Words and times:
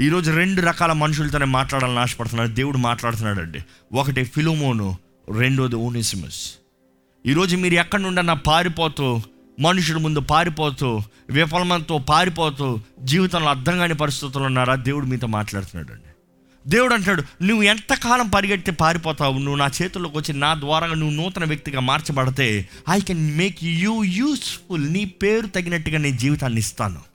ఈరోజు 0.00 0.30
రెండు 0.30 0.60
రకాల 0.60 0.92
మనుషులతోనే 0.92 1.44
మాట్లాడాలని 1.44 1.98
ఆశపడుతున్నాడు. 1.98 2.48
దేవుడు 2.48 2.78
మాట్లాడుతున్నాడు 2.78 3.40
అండి 3.40 3.60
ఒకటి 3.92 4.24
ఫిలోమోను 4.24 4.96
రెండోది 5.38 5.76
ఓనిసిమస్. 5.76 6.52
ఈరోజు 7.26 7.56
మీరు 7.56 7.74
ఎక్కడి 7.74 8.02
నుండన్నా 8.02 8.34
పారిపోతూ 8.34 9.20
మనుషుల 9.60 9.96
ముందు 9.96 10.20
పారిపోతూ 10.20 11.02
విఫలమంతో 11.30 11.98
పారిపోతూ 11.98 12.80
జీవితంలో 13.02 13.48
అర్థం 13.48 13.78
కాని 13.78 13.94
పరిస్థితులు 13.94 14.44
ఉన్నారా? 14.44 14.74
దేవుడు 14.74 15.06
మీతో 15.06 15.26
మాట్లాడుతున్నాడు 15.26 15.92
అండి 15.92 16.10
దేవుడు 16.70 16.94
అంటాడు 16.94 17.22
నువ్వు 17.42 17.62
ఎంతకాలం 17.62 18.28
పరిగెత్తి 18.28 18.70
పారిపోతావు? 18.70 19.38
నువ్వు 19.38 19.56
నా 19.56 19.70
చేతుల్లోకి 19.82 20.18
వచ్చి 20.18 20.34
నా 20.34 20.54
ద్వారా 20.54 20.86
నువ్వు 20.86 21.22
నూతన 21.22 21.44
వ్యక్తిగా 21.44 21.80
మార్చబడితే 21.80 22.68
I 22.90 23.00
can 23.00 23.36
make 23.36 23.58
you 23.62 24.04
useful 24.04 24.92
నీ 24.92 25.04
పేరు 25.04 25.46
తగినట్టుగా 25.46 25.98
నీ 25.98 26.12
జీవితాన్ని 26.12 26.58
ఇస్తాను. 26.58 27.11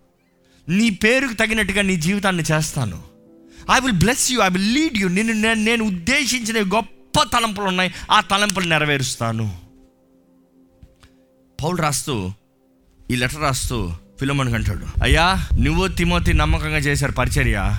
నీ 0.70 0.89
పేరుకు 0.89 1.34
తగినట్టుగా 1.34 1.81
నీ 1.81 1.95
జీవితాన్ని 1.95 2.43
చేస్తాను. 2.52 3.04
I 3.71 3.79
will 3.79 3.93
bless 3.93 4.31
you 4.31 4.41
I 4.41 4.49
will 4.49 4.73
lead 4.73 4.98
you 4.98 5.07
నిన్ను 5.07 5.34
నేను 5.34 5.63
నేను 5.63 5.85
ఉద్దేశించిన 5.85 6.73
గొప్ప 6.73 7.23
తలంపులు 7.34 7.66
ఉన్నాయి 7.66 7.93
ఆ 8.12 8.21
తలంపులు 8.21 8.66
నెరవేరుస్తాను. 8.66 9.57
పౌలు 11.63 11.77
రాస్తూ 11.77 12.31
ఈ 13.12 13.16
లెటర్ 13.16 13.41
రాస్తూ 13.41 13.93
ఫిలోమోన్కి 14.20 14.55
అంటాడు 14.55 14.85
అయ్యా 15.03 15.48
నువ్వు 15.59 15.88
తిమోతి 15.88 16.34
నమ్మకంగా 16.34 16.77
చేశారు 16.77 17.12
పరిచర్య. 17.12 17.77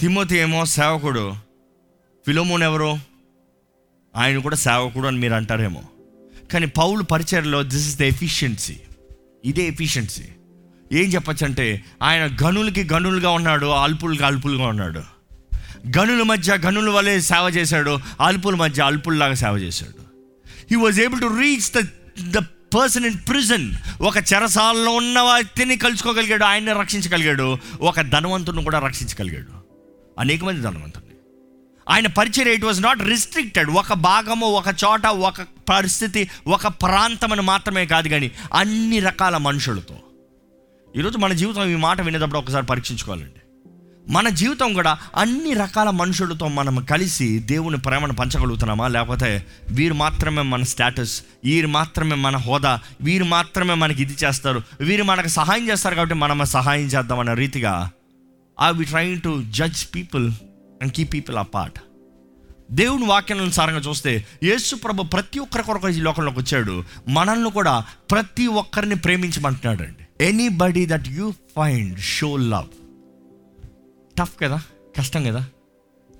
తిమోతి 0.00 0.36
ఏమో 0.36 0.64
సేవకుడు. 0.64 1.32
ఫిలోమోన్ 2.26 2.62
ఎవరు? 2.62 2.98
ఆయన 4.16 4.38
కూడా 4.38 4.56
సేవకుడు 4.56 5.06
అని 5.06 5.18
మీరు 5.18 5.34
అంటారేమో. 5.34 5.82
కానీ 6.52 6.66
పౌలు 6.66 7.02
పరిచర్లో 7.02 7.62
దిస్ 7.62 7.88
ఇస్ 7.88 7.98
ద 7.98 8.02
ఎఫిషియన్సీ 8.02 8.76
ఇదే 9.44 9.62
ఎఫిషియన్సీ 9.62 10.22
ఏం 10.92 11.10
చెప్పచ్చు 11.10 11.44
అంటే 11.44 11.84
ఆయన 12.02 12.36
గనులకి 12.44 12.88
గనులుగా 12.92 13.30
ఉన్నాడు 13.30 13.66
అల్పులకి 13.66 14.24
అల్పులుగా 14.24 14.66
ఉన్నాడు. 14.66 15.02
గనుల 15.98 16.22
మధ్య 16.22 16.58
గనుల 16.66 16.90
వలె 16.90 17.20
సేవ 17.20 17.48
చేశాడు 17.48 17.98
అల్పుల 18.20 18.54
మధ్య 18.54 18.82
అల్పుల్లాగా 18.82 19.34
సేవ 19.34 19.56
చేశాడు. 19.56 20.02
He 20.70 20.76
was 20.76 21.00
able 21.00 21.20
to 21.20 21.26
reach 21.26 21.82
the 21.82 21.86
the 22.30 22.38
person 22.74 23.06
in 23.06 23.18
prison 23.28 23.72
ఒక 24.00 24.16
చెరసాలలో 24.16 24.90
ఉన్న 24.90 25.20
వ్యక్తిని 25.20 25.76
కలుసుకోగలిగాడు 25.76 26.44
ఆయన్ని 26.44 26.72
రక్షించగలిగాడు 26.72 27.58
ఒక 27.80 28.00
ధనవంతుని 28.00 28.64
కూడా 28.64 28.78
రక్షించగలిగాడు. 28.78 29.52
అనేక 30.18 30.44
మంది 30.44 30.60
ధనవంతుని 30.60 31.14
ఆయన 31.88 32.06
పరిచయం 32.06 32.48
ఇట్ 32.48 32.64
వాజ్ 32.64 32.82
నాట్ 32.82 33.02
రిస్ట్రిక్టెడ్ 33.02 33.70
ఒక 33.70 33.92
భాగము 33.92 34.46
ఒక 34.46 34.68
చోట 34.84 35.06
ఒక 35.06 35.42
పరిస్థితి 35.68 36.28
ఒక 36.46 36.66
ప్రాంతమని 36.66 37.42
మాత్రమే 37.42 37.86
కాదు 37.86 38.08
కానీ 38.08 38.30
అన్ని 38.54 38.98
రకాల 38.98 39.36
మనుషులతో. 39.36 39.94
ఈరోజు 40.96 41.18
మన 41.18 41.32
జీవితం 41.32 41.70
ఈ 41.70 41.76
మాట 41.76 42.00
వినేటప్పుడు 42.00 42.38
ఒకసారి 42.38 42.66
పరీక్షించుకోవాలండి. 42.66 43.40
మన 44.08 44.28
జీవితం 44.28 44.72
కూడా 44.72 44.98
అన్ని 45.16 45.54
రకాల 45.54 45.90
మనుషులతో 45.90 46.48
మనం 46.48 46.84
కలిసి 46.84 47.38
దేవుని 47.38 47.78
ప్రేమను 47.78 48.12
పంచగలుగుతున్నామా? 48.12 48.88
లేకపోతే 48.88 49.46
వీరు 49.68 49.94
మాత్రమే 49.94 50.42
మన 50.42 50.62
స్టేటస్ 50.62 51.22
వీరు 51.44 51.66
మాత్రమే 51.66 52.16
మన 52.16 52.36
హోదా 52.36 52.80
వీరు 53.00 53.24
మాత్రమే 53.24 53.74
మనకి 53.74 54.02
ఇది 54.02 54.16
చేస్తారు 54.24 54.62
వీరు 54.80 55.02
మనకు 55.02 55.28
సహాయం 55.28 55.68
చేస్తారు 55.68 55.94
కాబట్టి 55.94 56.14
మనం 56.14 56.44
సహాయం 56.44 56.86
చేద్దాం 56.86 57.18
అన్న 57.18 57.34
రీతిగా 57.34 57.90
I 58.62 58.72
we 58.72 58.84
trying 58.84 59.20
to 59.20 59.44
judge 59.50 59.86
people 59.94 60.30
and 60.82 60.92
key 60.92 61.04
people 61.04 61.36
ఆ 61.36 61.42
పార్ట్ 61.42 61.78
దేవుని 62.72 63.06
వాక్యానుసారంగా 63.06 63.78
చూస్తే 63.78 64.26
యేసు 64.44 64.76
ప్రభు 64.76 65.02
ప్రతి 65.02 65.38
ఒక్కరి 65.38 65.62
కొరకు 65.62 65.88
ఈ 65.88 66.00
లోకంలోకి 66.00 66.38
వచ్చాడు. 66.38 66.84
మనల్ని 67.08 67.50
కూడా 67.50 67.84
ప్రతి 68.10 68.46
ఒక్కరిని 68.46 68.96
ప్రేమించమంటున్నాడు 68.96 69.82
అండి 69.82 69.99
anybody 70.20 70.86
that 70.86 71.08
you 71.08 71.32
find 71.56 72.00
show 72.00 72.36
love 72.36 72.66
tough 74.18 74.40
కదా? 74.42 74.62
కష్టం 74.98 75.24
కదా? 75.24 75.46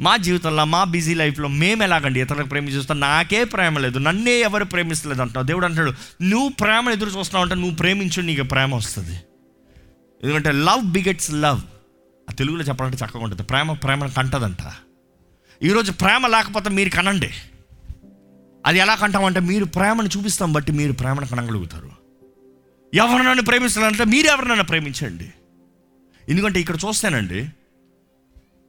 మా 0.01 0.17
జీవితంలో 0.17 0.65
మా 0.65 0.85
బిజీ 0.85 1.15
లైఫ్లో 1.15 1.49
మేము 1.49 1.83
ఎలాగండి 1.83 2.21
ఇతరులకు 2.21 2.49
ప్రేమ 2.49 2.69
చూస్తాం 2.69 3.01
నాకే 3.01 3.45
ప్రేమ 3.45 3.79
లేదు. 3.79 3.99
నన్నే 3.99 4.31
ఎవరు 4.31 4.65
ప్రేమిస్తలేదు 4.65 5.23
అంటావు 5.23 5.47
దేవుడు 5.47 5.65
అంటాడు 5.65 5.93
నువ్వు 6.23 6.49
ప్రేమను 6.49 6.95
ఎదురు 6.95 7.11
చూస్తున్నావు 7.11 7.45
అంటే 7.45 7.55
నువ్వు 7.55 7.77
ప్రేమించు 7.77 8.23
నీకు 8.23 8.43
ప్రేమ 8.43 8.75
వస్తుంది. 8.75 9.17
ఎందుకంటే 10.23 10.53
లవ్ 10.53 10.85
బిగెట్స్ 10.85 11.33
లవ్ 11.33 11.61
ఆ 12.31 12.33
తెలుగులో 12.33 12.65
చెప్పాలంటే 12.65 13.05
చక్కగా 13.05 13.23
ఉంటుంది. 13.23 13.43
ప్రేమ 13.43 13.73
ప్రేమను 13.73 14.11
కంటదంట. 14.11 14.73
ఈరోజు 15.63 15.93
ప్రేమ 15.93 16.27
లేకపోతే 16.27 16.71
మీరు 16.71 16.91
కనండి. 16.91 17.31
అది 18.67 18.79
ఎలా 18.79 18.95
కంటామంటే 18.95 19.41
మీరు 19.41 19.65
ప్రేమను 19.65 20.09
చూపిస్తాం 20.17 20.53
బట్టి 20.53 20.73
మీరు 20.73 20.93
ప్రేమను 20.93 21.27
కనగలుగుతారు. 21.27 22.00
ఎవరు 22.95 23.23
నన్ను 23.23 23.43
ప్రేమిస్తారంటే 23.43 24.05
మీరు 24.05 24.27
ఎవరు 24.27 24.45
నన్ను 24.45 24.65
ప్రేమించండి. 24.65 25.33
ఎందుకంటే 26.29 26.61
ఇక్కడ 26.61 26.77
చూస్తానండి 26.77 27.49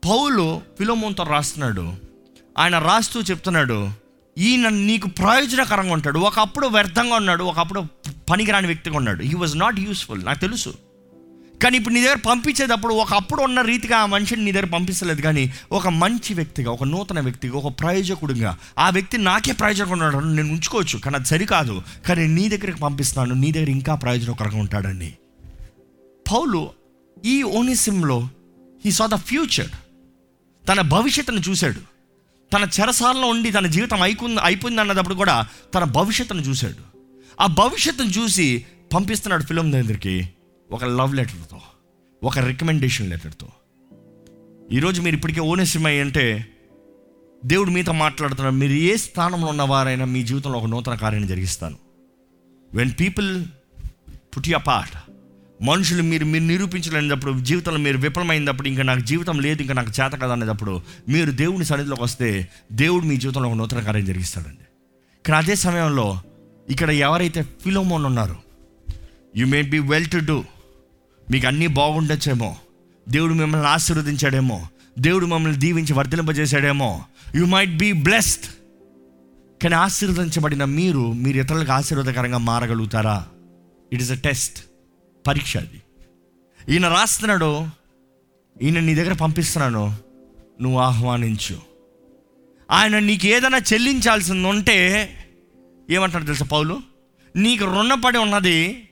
పౌలు 0.05 0.61
ఫిలోమోన్తో 0.79 1.23
రాస్తున్నాడు 1.23 1.93
ఆయన 2.57 2.79
రాస్తూ 2.79 3.21
చెప్తున్నాడు 3.21 3.89
ఈయన 4.37 4.69
నీకు 4.69 5.07
ప్రయోజనకరంగా 5.07 5.93
ఉంటాడు 5.93 6.19
ఒకప్పుడు 6.19 6.67
వ్యర్థంగా 6.67 7.15
ఉన్నాడు 7.15 7.43
ఒకప్పుడు 7.43 7.81
పనికిరాని 8.29 8.67
వ్యక్తిగా 8.67 8.97
ఉన్నాడు. 8.97 9.23
హీ 9.23 9.33
వాజ్ 9.33 9.57
నాట్ 9.57 9.79
యూస్ఫుల్ 9.79 10.25
నాకు 10.25 10.39
తెలుసు. 10.39 10.73
కానీ 11.61 11.77
ఇప్పుడు 11.77 11.93
నీ 11.93 12.01
దగ్గర 12.03 12.17
పంపించేటప్పుడు 12.25 12.93
ఒకప్పుడు 12.93 13.41
ఉన్న 13.41 13.61
రీతిగా 13.61 13.97
ఆ 13.97 14.05
మనిషిని 14.05 14.45
నీ 14.45 14.51
దగ్గర 14.51 14.65
పంపించలేదు 14.65 15.21
కానీ 15.21 15.53
ఒక 15.71 15.87
మంచి 15.87 16.33
వ్యక్తిగా 16.33 16.71
ఒక 16.71 16.83
నూతన 16.83 17.19
వ్యక్తిగా 17.19 17.57
ఒక 17.57 17.79
ప్రయోజకుడిగా 17.79 18.57
ఆ 18.79 18.89
వ్యక్తి 18.89 19.17
నాకే 19.17 19.51
ప్రయోజకుడు 19.51 19.99
నేను 20.19 20.51
ఉంచుకోవచ్చు. 20.51 20.99
కానీ 20.99 21.15
అది 21.15 21.25
సరికాదు. 21.25 21.81
కానీ 22.05 22.27
నీ 22.27 22.49
దగ్గరికి 22.49 22.79
పంపిస్తున్నాను. 22.79 23.41
నీ 23.41 23.51
దగ్గర 23.51 23.69
ఇంకా 23.69 23.95
ప్రయోజనకరంగా 23.95 24.59
ఉంటాడని 24.59 25.13
పౌలు 26.31 26.69
ఈ 27.25 27.43
ఓనిసిమ్లో 27.43 28.29
హీ 28.85 28.91
సా 28.91 29.05
ద 29.05 29.15
ఫ్యూచర్ 29.15 29.71
తన 30.67 30.81
భవిష్యత్తును 30.81 31.41
చూశాడు. 31.49 31.81
తన 32.53 32.67
చెరసాలలో 32.79 33.27
ఉండి 33.27 33.51
తన 33.51 33.67
జీవితం 33.67 34.01
అయిపోయింది 34.01 34.41
అయిపోయింది 34.41 34.81
అన్నదప్పుడు 34.81 35.15
కూడా 35.15 35.47
తన 35.73 35.83
భవిష్యత్తును 35.83 36.41
చూశాడు. 36.41 36.83
ఆ 37.41 37.45
భవిష్యత్తును 37.45 38.09
చూసి 38.09 38.65
పంపిస్తున్నాడు 38.93 39.43
ఫిలిం 39.43 39.71
దగ్గరికి 39.71 40.29
ఒక 40.71 40.85
లవ్ 40.85 41.15
లెటర్తో 41.15 41.61
ఒక 42.23 42.39
రికమెండేషన్ 42.39 43.09
లెటర్తో 43.09 43.47
ఈరోజు 44.71 45.01
మీరు 45.01 45.15
ఇప్పటికే 45.15 45.39
ఓనెసిమై 45.39 45.99
అంటే 45.99 46.45
దేవుడు 47.45 47.69
మీతో 47.69 47.91
మాట్లాడుతున్నారు 47.91 48.55
మీరు 48.55 48.71
ఏ 48.71 48.95
స్థానంలో 48.95 49.47
ఉన్నవారైనా 49.47 50.05
మీ 50.05 50.23
జీవితంలో 50.23 50.59
ఒక 50.59 50.65
నూతన 50.65 50.95
కార్యాన్ని 50.95 51.29
జరిగిస్తాను. 51.29 51.77
When 52.73 52.91
people 52.99 53.45
put 54.37 54.49
you 54.49 54.57
part 54.59 54.97
మనుషులు 55.63 56.03
మీరు 56.03 56.25
మీరు 56.25 56.43
నిరూపించలేనప్పుడు 56.43 57.39
జీవితంలో 57.39 57.77
మీరు 57.77 57.97
విఫలమైనప్పుడు 57.97 58.67
ఇంకా 58.67 58.83
నాకు 58.83 58.99
జీవితం 58.99 59.39
లేదు 59.39 59.61
ఇంకా 59.61 59.73
నాకు 59.73 59.89
చేత 59.89 60.11
కదా 60.11 60.31
అనేటప్పుడు 60.31 60.81
మీరు 61.09 61.31
దేవుని 61.31 61.65
సన్నిధిలోకి 61.65 62.03
వస్తే 62.03 62.47
దేవుడు 62.71 63.05
మీ 63.05 63.17
జీవితంలో 63.17 63.49
ఒక 63.49 63.55
నూతన 63.55 63.79
కార్యం 63.79 64.05
జరిగిస్తాడండి. 64.05 64.65
కానీ 65.25 65.45
అదే 65.45 65.55
సమయంలో 65.55 66.21
ఇక్కడ 66.69 66.89
ఎవరైతే 66.89 67.41
ఫిలోమోన్ 67.41 68.05
ఉన్నారో 68.05 68.35
you 69.37 69.45
may 69.45 69.61
be 69.61 69.79
well 69.79 70.05
to 70.05 70.17
do 70.17 70.43
మీకు 71.31 71.47
అన్నీ 71.47 71.67
బాగుండొచ్చేమో. 71.67 72.55
దేవుడు 73.09 73.33
మిమ్మల్ని 73.33 73.67
ఆశీర్వదించాడేమో. 73.67 74.67
దేవుడు 74.99 75.25
మమ్మల్ని 75.25 75.59
దీవించి 75.59 75.93
వర్ధలింపజేశాడేమో 75.93 77.05
యు 77.35 77.45
మైట్ 77.45 77.77
బీ 77.77 77.91
బ్లెస్డ్ 77.91 78.45
కానీ 79.63 79.75
ఆశీర్వదించబడిన 79.75 80.63
మీరు 80.63 81.11
మీరు 81.11 81.37
ఇతరులకు 81.37 81.71
ఆశీర్వాదకరంగా 81.71 82.37
మారగలుగుతారా? 82.37 83.27
ఇట్ 83.93 84.01
ఇస్ 84.01 84.11
అ 84.11 84.15
టెస్ట్ 84.15 84.65
పరీక్ష 85.27 85.57
అది. 85.57 85.81
ఈయన 86.73 86.87
రాస్తున్నాడు. 86.87 87.67
ఈయన 88.61 88.79
నీ 88.79 88.95
దగ్గర 88.95 89.13
పంపిస్తున్నాను. 89.13 89.95
నువ్వు 90.61 90.79
ఆహ్వానించు. 90.79 91.57
ఆయన 92.71 92.99
నీకు 92.99 93.25
ఏదైనా 93.25 93.57
చెల్లించాల్సింది 93.57 94.47
ఉంటే 94.47 95.09
ఏమంటాడు 95.89 96.23
తెలుసా 96.23 96.45
పౌలు? 96.45 96.79
నీకు 97.35 97.65
రుణపడి 97.65 98.17
ఉన్నది 98.17 98.87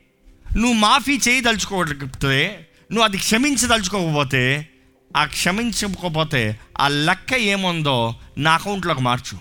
నువ్వు 0.57 0.73
మాఫీ 0.73 1.19
చేయదలుచుకోకపోతే 1.27 2.67
నువ్వు 2.91 3.03
అది 3.03 3.17
క్షమించదలుచుకోకపోతే 3.17 4.69
ఆ 5.17 5.25
క్షమించకపోతే 5.25 6.59
ఆ 6.79 6.88
లెక్క 6.88 7.33
ఏముందో 7.33 8.15
నా 8.38 8.53
అకౌంట్లోకి 8.53 9.01
మార్చు. 9.01 9.38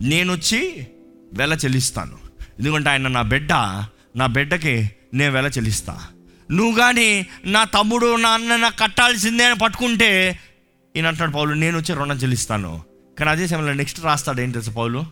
నేను 0.00 0.32
వచ్చి 0.32 0.86
వెల 1.32 1.52
చెల్లిస్తాను. 1.52 2.18
ఎందుకంటే 2.58 2.90
ఆయన 2.90 3.08
నా 3.08 3.22
బిడ్డ 3.22 3.52
నా 4.16 4.26
బిడ్డకి 4.26 4.90
నేను 5.14 5.32
వెల 5.32 5.46
చెల్లిస్తా. 5.46 6.00
నువ్వు 6.50 6.78
కానీ 6.78 7.26
నా 7.44 7.64
తమ్ముడు 7.64 8.16
నా 8.16 8.28
అన్న 8.28 8.56
నాకు 8.56 8.78
కట్టాల్సిందే 8.78 9.44
అని 9.44 9.58
పట్టుకుంటే 9.58 10.38
ఈయన 10.96 11.06
అంటాడు 11.06 11.30
పౌలు 11.30 11.54
నేను 11.54 11.78
వచ్చి 11.78 11.94
రుణం 11.94 12.16
చెల్లిస్తాను. 12.16 12.82
కానీ 13.18 13.30
అదే 13.30 13.46
సమయంలో 13.46 13.72
నెక్స్ట్ 13.72 14.00
రాస్తాడు 14.00 14.40
ఏంటి 14.40 14.70
పౌలు? 14.70 15.06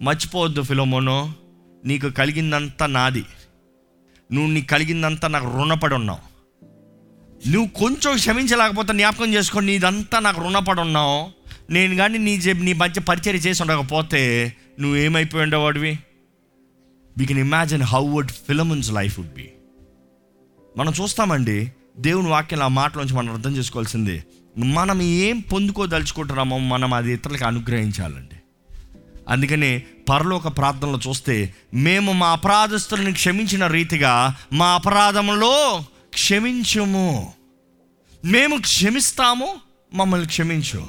మర్చిపోవద్దు 0.00 0.62
ఫిలోమోనో 0.62 1.34
నీకు 1.84 2.08
కలిగిందంతా 2.08 2.86
నాది. 2.86 3.24
నువ్వు 4.32 4.52
నీ 4.52 4.62
కలిగిందంతా 4.62 5.28
నాకు 5.28 5.48
రుణపడి 5.56 5.94
ఉన్నావు. 5.94 6.22
నువ్వు 7.48 7.68
కొంచెం 7.78 8.16
క్షమించలేకపోతే 8.16 8.92
జ్ఞాపకం 8.92 9.34
చేసుకొని 9.34 9.66
నీదంతా 9.66 10.18
నాకు 10.18 10.40
రుణపడి 10.40 10.80
ఉన్నావు. 10.80 11.20
నేను 11.72 11.96
కానీ 11.96 12.18
నీ 12.18 12.40
నీ 12.52 12.72
మధ్య 12.72 13.00
పరిచయం 13.00 13.36
చేసి 13.36 13.62
ఉండకపోతే 13.62 14.22
నువ్వు 14.80 14.96
ఏమైపోయి 14.96 15.42
ఉండేవాడివి? 15.42 15.98
We 17.18 17.26
can 17.26 17.38
imagine 17.38 17.82
how 17.82 18.02
would 18.06 18.30
Philemon's 18.30 18.92
life 18.92 19.18
would 19.18 19.34
be 19.34 19.48
మనం 20.76 20.92
చూస్తామండి 21.00 21.72
దేవుని 21.98 22.28
వాక్యం 22.28 22.62
ఆ 22.62 22.68
మాటలోంచి 22.68 23.14
మనం 23.14 23.32
అర్థం 23.32 23.56
చేసుకోవాల్సింది 23.56 24.24
మనం 24.58 25.02
ఏం 25.02 25.38
పొందుకోదలుచుకుంటున్నామో 25.40 26.58
మనం 26.58 26.94
అది 26.94 27.12
ఇతరులకు 27.12 27.44
అనుగ్రహించాలండి. 27.44 28.39
అందుకనే 29.30 29.82
పరలోక 30.08 30.48
ప్రార్థనలో 30.48 30.98
చూస్తే 31.08 31.54
మేము 31.74 32.12
మా 32.12 32.32
అపరాధస్తులను 32.32 33.12
క్షమించిన 33.12 33.66
రీతిగా 33.66 34.36
మా 34.52 34.66
అపరాధములో 34.74 35.84
క్షమించుము. 36.14 37.32
మేము 38.24 38.56
క్షమిస్తాము 38.56 39.54
మమ్మల్ని 39.94 40.26
క్షమించు. 40.26 40.86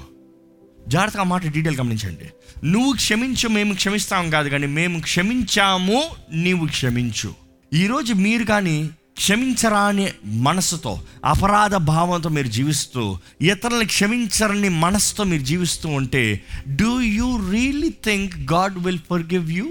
జాగ్రత్తగా 0.87 1.23
మాట 1.23 1.43
డీటెయిల్ 1.43 1.79
గమనించండి. 1.79 2.29
నువ్వు 2.65 2.93
క్షమించు 2.93 3.47
మేము 3.47 3.73
క్షమిస్తాం 3.73 4.29
కాదు 4.29 4.49
కానీ 4.49 4.67
మేము 4.67 5.01
క్షమించాము 5.01 6.03
నీవు 6.33 6.65
క్షమించు. 6.65 7.33
ఈరోజు 7.73 8.13
మీరు 8.13 8.43
కానీ 8.43 8.89
క్షమించరాని 9.21 10.11
మనసుతో 10.25 11.01
అపరాధ 11.25 11.75
భావంతో 11.75 12.29
మీరు 12.29 12.47
జీవిస్తూ 12.47 13.17
ఇతరులను 13.41 13.85
క్షమించరని 13.85 14.69
మనసుతో 14.69 15.23
మీరు 15.23 15.43
జీవిస్తూ 15.43 15.89
ఉంటే 15.89 16.43
do 16.75 17.01
you 17.01 17.51
really 17.51 17.89
think 17.89 18.51
God 18.53 18.77
will 18.77 18.99
forgive 19.21 19.51
you 19.51 19.67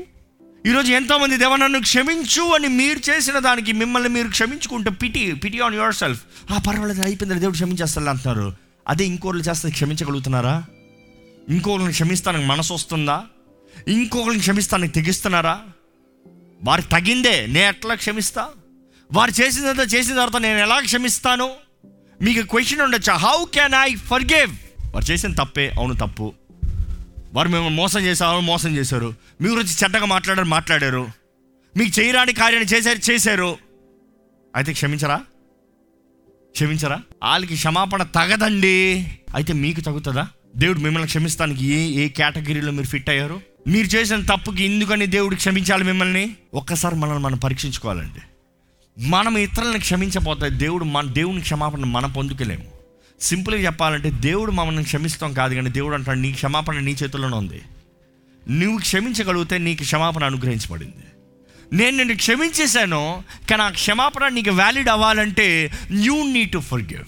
ఈరోజు 0.67 0.93
ఎంతోమంది 0.93 1.37
దేవ 1.37 1.57
నన్ను 1.57 1.81
క్షమించు 1.81 2.43
అని 2.43 2.69
మీరు 2.69 3.11
చేసిన 3.11 3.39
దానికి 3.39 3.73
మిమ్మల్ని 3.73 4.09
మీరు 4.09 4.29
క్షమించుకుంటే 4.29 4.91
pity 4.91 5.35
pity 5.35 5.61
on 5.61 5.75
your 5.75 5.95
self 5.95 6.53
ఆ 6.53 6.59
పర్వాలేదు 6.69 7.03
అయిపోయింది 7.03 7.41
దేవుడు 7.41 7.55
క్షమించేస్తాను 7.55 8.11
అంటున్నారు. 8.11 8.57
అదే 8.89 9.05
ఇంకోళ్ళు 9.05 9.43
చేస్తే 9.43 9.71
క్షమించగలుగుతున్నారా? 9.71 10.65
ఇంకొకరిని 11.49 11.93
క్షమిస్తానికి 11.93 12.45
మనసు 12.45 12.75
వస్తుందా? 12.75 13.23
ఇంకొకరిని 13.89 14.41
క్షమిస్తానికి 14.41 14.93
తెగిస్తున్నారా? 14.93 15.61
వారికి 16.65 16.89
తగిందే 16.89 17.47
నేను 17.47 17.69
ఎట్లా 17.69 17.95
క్షమిస్తా? 17.95 18.49
వారు 19.13 19.41
చేసినంత 19.41 19.95
చేసిన 19.95 20.17
తర్వాత 20.17 20.43
నేను 20.43 20.59
ఎలా 20.59 20.81
క్షమిస్తాను? 20.81 21.51
మీకు 22.23 22.47
క్వశ్చన్ 22.47 22.81
ఉండొచ్చా? 22.81 23.15
హౌ 23.15 23.45
కెన్ 23.55 23.75
ఐ 23.81 23.95
ఫర్గివ్ 23.95 24.57
వారు 24.95 25.05
చేసిన 25.05 25.33
తప్పే 25.33 25.69
అవును 25.69 25.95
తప్పు. 25.95 26.35
వారు 27.33 27.49
మేము 27.49 27.69
మోసం 27.69 28.01
చేశారు 28.01 28.41
మోసం 28.41 28.77
చేశారు. 28.77 29.15
మీ 29.41 29.49
గురించి 29.49 29.73
చెడ్డగా 29.85 30.05
మాట్లాడారు 30.05 30.47
మాట్లాడారు. 30.47 31.09
మీకు 31.77 32.01
చేయరాని 32.01 32.33
కార్యాన్ని 32.33 32.71
చేశారు 32.71 33.11
చేశారు. 33.11 33.59
అయితే 34.57 34.73
క్షమించరా? 34.73 35.17
క్షమించరా? 36.53 37.01
వాళ్ళకి 37.23 37.55
క్షమాపణ 37.55 38.03
తగదండి. 38.03 39.07
అయితే 39.35 39.53
మీకు 39.53 39.81
తగుతుందా 39.81 40.29
దేవుడు 40.57 40.79
మిమ్మల్ని 40.79 41.07
క్షమిస్తానికి 41.07 41.67
ఏ 41.67 42.05
ఏ 42.05 42.09
కేటగిరీలో 42.09 42.73
మీరు 42.73 42.87
ఫిట్ 42.87 43.11
అయ్యారు? 43.11 43.41
మీరు 43.67 43.87
చేసిన 43.87 44.21
తప్పుకి 44.21 44.65
ఎందుకని 44.65 45.07
దేవుడు 45.07 45.35
క్షమించాలి 45.35 45.85
మిమ్మల్ని? 45.85 46.37
ఒక్కసారి 46.55 46.95
మనల్ని 46.95 47.23
మనం 47.23 47.39
పరీక్షించుకోవాలండి. 47.39 48.21
మనం 49.01 49.39
ఇతరులను 49.39 49.79
క్షమించబోతే 49.79 50.51
దేవుడు 50.51 50.85
మన 50.85 51.13
దేవుని 51.13 51.41
క్షమాపణ 51.41 51.85
మనం 51.85 52.13
పొందుకోలేము. 52.13 52.65
సింపుల్గా 53.21 53.61
చెప్పాలంటే 53.61 54.11
దేవుడు 54.11 54.53
మమ్మల్ని 54.53 54.83
క్షమిస్తాం 54.83 55.33
కాదు 55.33 55.55
కానీ 55.55 55.71
దేవుడు 55.71 55.95
అంటాడు 55.95 56.19
నీ 56.19 56.33
క్షమాపణ 56.33 56.79
నీ 56.79 56.97
చేతుల్లోనే 57.03 57.37
ఉంది. 57.37 57.63
నువ్వు 58.49 58.79
క్షమించగలిగితే 58.79 59.59
నీకు 59.59 59.83
క్షమాపణ 59.83 60.25
అనుగ్రహించబడింది. 60.25 61.05
నేను 61.73 61.97
నిన్ను 61.97 62.17
క్షమించేశాను 62.17 63.23
కానీ 63.51 63.63
ఆ 63.63 63.71
క్షమాపణ 63.71 64.29
నీకు 64.29 64.51
వ్యాలిడ్ 64.51 64.89
అవ్వాలంటే 64.89 65.71
you 65.91 66.27
need 66.27 66.53
to 66.53 66.59
for 66.59 66.83
give 66.83 67.05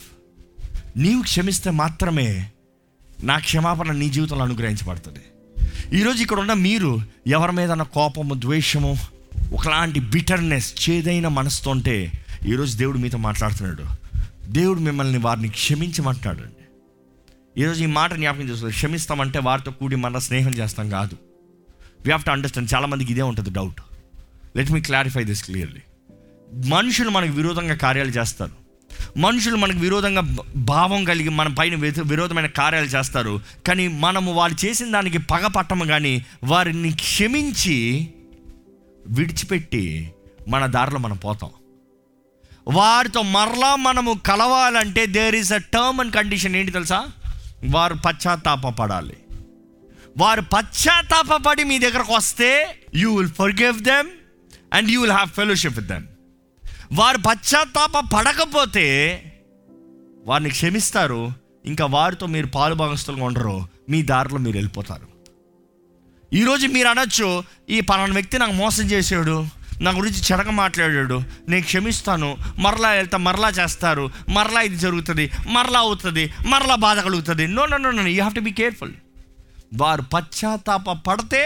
నీవు 0.96 1.22
క్షమిస్తే 1.22 1.70
మాత్రమే 1.70 2.50
నా 3.24 3.38
క్షమాపణ 3.38 3.92
నీ 3.92 4.08
జీవితంలో 4.08 4.44
అనుగ్రహించబడుతుంది. 4.44 5.20
ఈరోజు 5.98 6.22
ఇక్కడ 6.22 6.38
ఉన్న 6.38 6.52
మీరు 6.52 7.00
ఎవరి 7.26 7.52
మీద 7.52 7.68
కోపము 7.68 8.34
ద్వేషము 8.34 8.98
ఒకలాంటి 9.52 10.00
బిటర్నెస్ 10.00 10.90
చేదైన 10.90 11.28
మనసుతో 11.28 11.70
ఉంటే 11.70 12.12
ఈరోజు 12.46 12.76
దేవుడు 12.76 12.98
మీతో 12.98 13.18
మాట్లాడుతున్నాడు. 13.18 13.84
దేవుడు 14.52 14.80
మిమ్మల్ని 14.80 15.18
వారిని 15.18 15.48
క్షమించమంటున్నాడు 15.48 16.40
అండి 16.40 16.62
ఈరోజు 17.62 17.84
ఈ 17.84 17.86
మాట 17.86 18.14
జ్ఞాపకం 18.14 18.42
చేసుకోవాలి. 18.42 18.74
క్షమిస్తామంటే 18.74 19.38
వారితో 19.38 19.70
కూడి 19.70 19.96
మన 19.96 20.18
స్నేహం 20.18 20.50
చేస్తాం 20.50 20.90
కాదు. 20.90 21.14
వీ 22.00 22.06
హ్యావ్ 22.06 22.22
టు 22.22 22.30
అండర్స్టాండ్ 22.30 22.74
చాలామందికి 22.74 23.12
ఇదే 23.12 23.22
ఉంటుంది 23.22 23.50
doubt 23.50 23.80
let 24.56 24.70
me 24.70 24.80
clarify 24.80 25.24
this 25.24 25.44
clearly 25.44 25.80
మనుషులు 26.68 27.10
మనకు 27.10 27.32
విరోధంగా 27.32 27.74
కార్యాలు 27.74 28.10
చేస్తారు. 28.10 28.62
మనుషులు 29.16 29.56
మనకు 29.56 29.78
విరోధంగా 29.78 30.36
భావం 30.56 31.04
కలిగి 31.04 31.28
మన 31.28 31.54
పైన 31.58 31.74
విరోధమైన 32.02 32.46
కార్యాలు 32.46 32.86
చేస్తారు. 32.86 33.40
కానీ 33.66 33.88
మనము 33.88 34.32
వాళ్ళు 34.32 34.66
చేసిన 34.66 34.92
దానికి 34.92 35.18
పగ 35.18 35.46
పట్టము 35.46 35.84
కానీ 35.84 36.26
వారిని 36.44 36.92
క్షమించి 36.92 38.08
విడిచిపెట్టి 39.06 40.12
మన 40.48 40.66
దారిలో 40.66 40.98
మనం 40.98 41.16
పోతాం. 41.16 41.50
వారితో 42.68 43.22
మరలా 43.22 43.76
మనము 43.76 44.20
కలవాలంటే 44.26 45.06
there 45.06 45.34
is 45.34 45.52
a 45.52 45.56
term 45.56 46.00
and 46.00 46.14
condition 46.14 46.56
ఏంటి 46.56 46.72
తెలుసా? 46.72 47.08
వారు 47.70 47.94
పశ్చాత్తాప 47.94 48.68
పడాలి 48.68 49.16
వారు 50.18 50.40
పశ్చాత్తాపడి 50.40 51.64
మీ 51.64 51.78
దగ్గరకు 51.78 52.14
వస్తే 52.14 52.78
you 52.94 53.16
will 53.16 53.30
forgive 53.30 53.80
them 53.80 54.08
and 54.72 54.90
you 54.90 55.00
will 55.00 55.12
have 55.12 55.28
fellowship 55.28 55.78
with 55.78 55.88
them 55.88 56.06
వారు 56.92 57.18
పశ్చాత్తాప 57.18 58.16
పడకపోతే 58.16 58.88
వారిని 60.26 60.50
క్షమిస్తారు. 60.50 61.32
ఇంకా 61.66 61.86
వారితో 61.86 62.26
మీరు 62.26 62.46
పాలు 62.46 62.74
భాగస్తులుగా 62.74 63.24
ఉండరు. 63.24 63.68
మీ 63.88 64.02
దారిలో 64.02 64.38
మీరు 64.38 64.56
వెళ్ళిపోతారు. 64.56 65.11
ఈరోజు 66.40 66.66
మీరు 66.66 66.88
అనొచ్చు 66.88 67.44
ఈ 67.70 67.80
పలానా 67.80 68.12
వ్యక్తి 68.12 68.38
నాకు 68.38 68.52
మోసం 68.52 68.84
చేసాడు 68.84 69.34
నా 69.84 69.90
గురించి 69.90 70.20
చెడక 70.32 70.48
మాట్లాడాడు 70.48 71.22
నేను 71.48 71.64
క్షమిస్తాను 71.64 72.38
మరలా 72.58 72.90
వెళ్తా 72.90 73.18
మరలా 73.18 73.48
చేస్తారు 73.48 74.10
మరలా 74.28 74.60
ఇది 74.60 74.76
జరుగుతుంది 74.76 75.30
మరలా 75.46 75.78
అవుతుంది 75.78 76.32
మరలా 76.46 76.74
బాధ 76.74 76.98
కలుగుతుంది. 77.00 77.46
No 77.46 77.66
no 77.66 77.76
no 77.76 77.90
no 77.90 78.02
you 78.02 78.14
have 78.14 78.34
to 78.34 78.40
be 78.40 78.50
careful 78.50 78.92
వారు 79.74 80.02
పశ్చాత్తాప 80.02 80.90
పడితే 81.08 81.42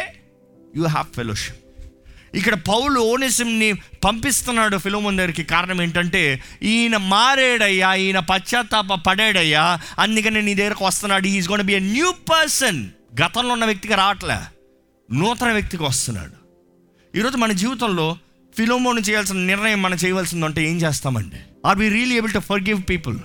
యూ 0.77 0.87
హ్యావ్ 0.87 1.07
ఫెలోషిప్ 1.17 1.63
ఇక్కడ 2.35 2.55
పౌలు 2.55 3.01
ఓనిసిమ్ని 3.01 3.73
పంపిస్తున్నాడు 4.05 4.77
ఫిలోమోన్ 4.77 5.17
దగ్గరికి. 5.17 5.45
కారణం 5.45 5.83
ఏంటంటే 5.83 6.43
ఈయన 6.63 6.97
మారేడయ్యా 6.97 7.95
ఈయన 7.95 8.19
పశ్చాత్తాప 8.19 8.95
పడాడయ్యా 9.07 9.79
అందుకని 9.99 10.43
నీ 10.43 10.55
దగ్గరకు 10.55 10.85
వస్తున్నాడు. 10.85 11.27
Is 11.27 11.49
gonna 11.49 11.63
be 11.63 11.75
a 11.75 11.81
new 11.81 12.11
person 12.33 12.83
గతంలో 13.23 13.53
ఉన్న 13.57 13.65
వ్యక్తికి 13.65 13.95
రావట్లే. 13.95 14.39
నూతన 15.13 15.53
వ్యక్తికి 15.53 15.83
వస్తున్నాడు. 15.83 16.33
ఈరోజు 17.19 17.37
మన 17.37 17.53
జీవితంలో 17.53 18.17
ఫిలోమోను 18.57 19.01
చేయాల్సిన 19.01 19.37
నిర్ణయం 19.37 19.83
మనం 19.83 19.97
చేయవలసిందంటే 19.97 20.71
ఏం 20.71 20.77
చేస్తామండి? 20.77 21.37
Are 21.67 21.79
we 21.79 21.89
real 21.89 22.13
able 22.13 22.33
to 22.33 22.39
forgive 22.61 22.83
people 22.91 23.19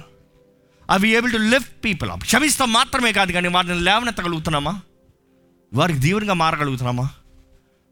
are 0.91 1.01
we 1.01 1.09
able 1.09 1.31
to 1.31 1.37
lift 1.37 1.85
people 1.85 2.11
క్షమిస్తాం 2.21 2.73
మాత్రమే 2.73 3.11
కాదు 3.11 3.31
కానీ 3.31 3.47
వారిని 3.47 3.79
లేవనెత్తగలుగుతున్నామా? 3.79 4.81
వారికి 5.73 5.99
దీవెనగా 5.99 6.33
మారగలుగుతున్నామా? 6.33 7.09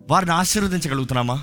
వారిని 0.09 0.31
ఆశీర్వదించగలుగుతున్నామా? 0.31 1.41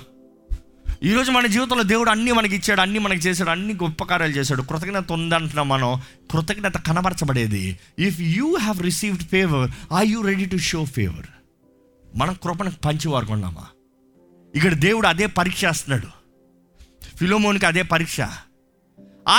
ఈరోజు 1.03 1.31
మన 1.31 1.45
జీవితంలో 1.45 1.83
దేవుడు 1.83 2.09
అన్నీ 2.09 2.31
మనకి 2.31 2.55
ఇచ్చాడు 2.55 2.81
అన్నీ 2.81 2.99
మనకి 2.99 3.19
చేశాడు 3.19 3.49
అన్ని 3.49 3.73
గొప్ప 3.73 4.03
కార్యాలు 4.03 4.33
చేశాడు. 4.33 4.61
కృతజ్ఞత 4.61 5.11
ఉందంటున్నాం 5.11 5.69
మనం. 5.69 6.01
కృతజ్ఞత 6.31 6.77
కనబరచబడేది. 6.77 7.79
If 7.99 8.21
you 8.21 8.55
have 8.55 8.81
received 8.81 9.23
favour 9.23 9.71
are 9.93 10.05
you 10.05 10.21
ready 10.21 10.45
to 10.45 10.57
show 10.57 10.85
favour 10.85 11.25
మనం 12.15 12.35
కృపను 12.43 12.71
పంచివారు 12.85 13.25
కొన్నామా 13.25 13.65
ఇక్కడ 14.55 14.73
దేవుడు 14.73 15.07
అదే 15.07 15.25
పరీక్ష 15.25 15.65
చేస్తున్నాడు. 15.65 16.07
ఫిలోమోన్కి 17.17 17.65
అదే 17.65 17.81
పరీక్ష. 17.81 18.21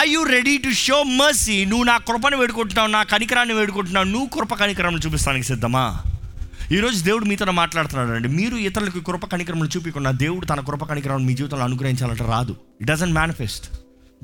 I 0.01 0.09
you 0.09 0.23
ready 0.23 0.59
to 0.59 0.71
show 0.71 1.03
mercy 1.03 1.65
నువ్వు 1.65 1.85
నా 1.85 1.97
కృపను 1.97 2.37
వేడుకుంటున్నావు 2.37 2.89
నా 2.89 3.03
కనికరాన్ని 3.03 3.55
వేడుకుంటున్నావు 3.55 4.07
నువ్వు 4.07 4.27
కృప 4.27 4.55
కనికరం 4.55 4.97
చూపిస్తానికి 4.97 5.47
సిద్ధమా? 5.47 6.03
ఈరోజు 6.73 7.05
దేవుడు 7.05 7.25
మీతో 7.25 7.45
మాట్లాడుతున్నాడు 7.45 8.11
అండి 8.11 8.29
మీరు 8.29 8.57
ఇతరులకు 8.57 9.01
కృప 9.01 9.27
కనికరములు 9.27 9.69
చూపించకుండా 9.69 10.11
దేవుడు 10.11 10.47
తన 10.47 10.61
కృప 10.61 10.85
కనికరం 10.85 11.27
మీ 11.27 11.35
జీవితంలో 11.35 11.65
అనుగ్రహించాలంటే 11.65 12.25
రాదు. 12.25 12.57
ఇట్ 12.81 12.91
డజంట్ 12.91 13.15
మేనిఫెస్ట్ 13.15 13.71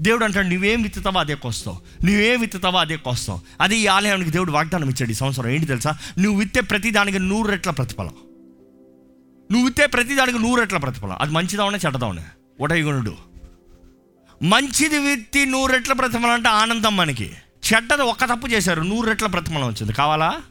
దేవుడు 0.01 0.25
అంటాడు 0.25 0.47
నువ్వేం 0.47 0.83
విత్తుతావో 0.83 1.21
అదే 1.21 1.35
కొస్తావు. 1.35 2.07
నువ్వేం 2.07 2.41
విత్తుతావో 2.41 2.79
అదే 2.79 2.97
కొస్తావు. 2.97 3.41
అదే 3.61 3.77
ఈ 3.77 3.87
ఆలయానికి 3.87 4.31
దేవుడు 4.31 4.53
వాగ్దానం 4.53 4.89
ఇచ్చాడు 4.89 5.11
ఈ 5.11 5.15
సంవత్సరం. 5.15 5.51
ఏంటి 5.51 5.67
తెలుసా? 5.67 5.99
నువ్వు 6.19 6.41
విత్తే 6.41 6.61
ప్రతి 6.61 6.91
దానికి 6.91 7.19
నూరు 7.19 7.49
రెట్ల 7.49 7.71
ప్రతిఫలం. 7.71 8.15
నువ్వు 9.53 9.67
విత్తే 9.67 9.87
ప్రతి 9.87 10.15
దానికి 10.15 10.39
నూరు 10.39 10.61
రెట్ల 10.61 10.77
ప్రతిఫలం? 10.77 11.17
అది 11.21 11.33
మంచిదావునే 11.33 11.79
చెడ్డదావునే? 11.79 12.23
ఒటయుగుణుడు 12.61 13.17
మంచిది 14.43 14.99
విత్తి 14.99 15.47
నూరు 15.47 15.73
రెట్ల 15.73 15.93
ప్రతిఫలం 15.93 16.31
అంటే 16.31 16.49
ఆనందం 16.49 16.97
మనకి. 16.97 17.31
చెడ్డది 17.65 18.03
ఒక్క 18.03 18.25
తప్పు 18.25 18.47
చేశారు 18.47 18.83
నూరు 18.83 19.07
రెట్ల 19.07 19.27
ప్రతిఫలం 19.27 19.67
వచ్చింది? 19.67 19.93
కావాలా? 19.93 20.43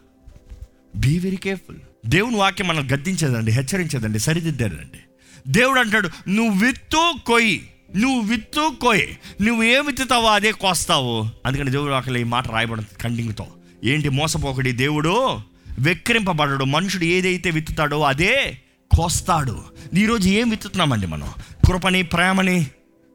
బీ 0.95 1.19
వెరీ 1.19 1.35
కేర్ఫుల్ 1.35 1.77
దేవుని 2.05 2.35
వాక్యం 2.35 2.67
మనల్ని 2.67 2.93
గద్దించేదండి 2.93 3.51
హెచ్చరించేదండి 3.51 4.19
సరిదిద్దారండి 4.19 4.99
దేవుడు 5.47 5.79
అంటాడు 5.79 6.09
నువ్వు 6.29 6.65
విత్తు 6.65 7.13
కొయ్యి. 7.25 7.69
నువ్వు 7.95 8.19
విత్తు 8.19 8.73
కొయ్యి. 8.81 9.17
నువ్వు 9.41 9.63
ఏం 9.63 9.85
విత్తుతావో 9.85 10.27
అదే 10.27 10.51
కోస్తావు. 10.51 11.29
అందుకని 11.45 11.71
దేవుడు 11.71 11.91
వాక్యం 11.91 12.17
ఈ 12.17 12.23
మాట 12.23 12.51
రాయబడుతుంది 12.51 13.03
కండింగ్తో 13.03 13.47
ఏంటి 13.83 14.09
మోసపోకడి 14.09 14.71
దేవుడు? 14.71 15.39
వెక్కిరింపబడడు. 15.79 16.63
మనుషుడు 16.63 17.03
ఏదైతే 17.03 17.49
విత్తుతాడో 17.49 18.01
అదే 18.01 18.57
కోస్తాడు. 18.97 19.63
ఈరోజు 19.95 20.29
ఏం 20.29 20.49
విత్తుతున్నామండి 20.49 21.07
మనం? 21.07 21.29
కృపని 21.67 22.03
ప్రేమని 22.03 22.67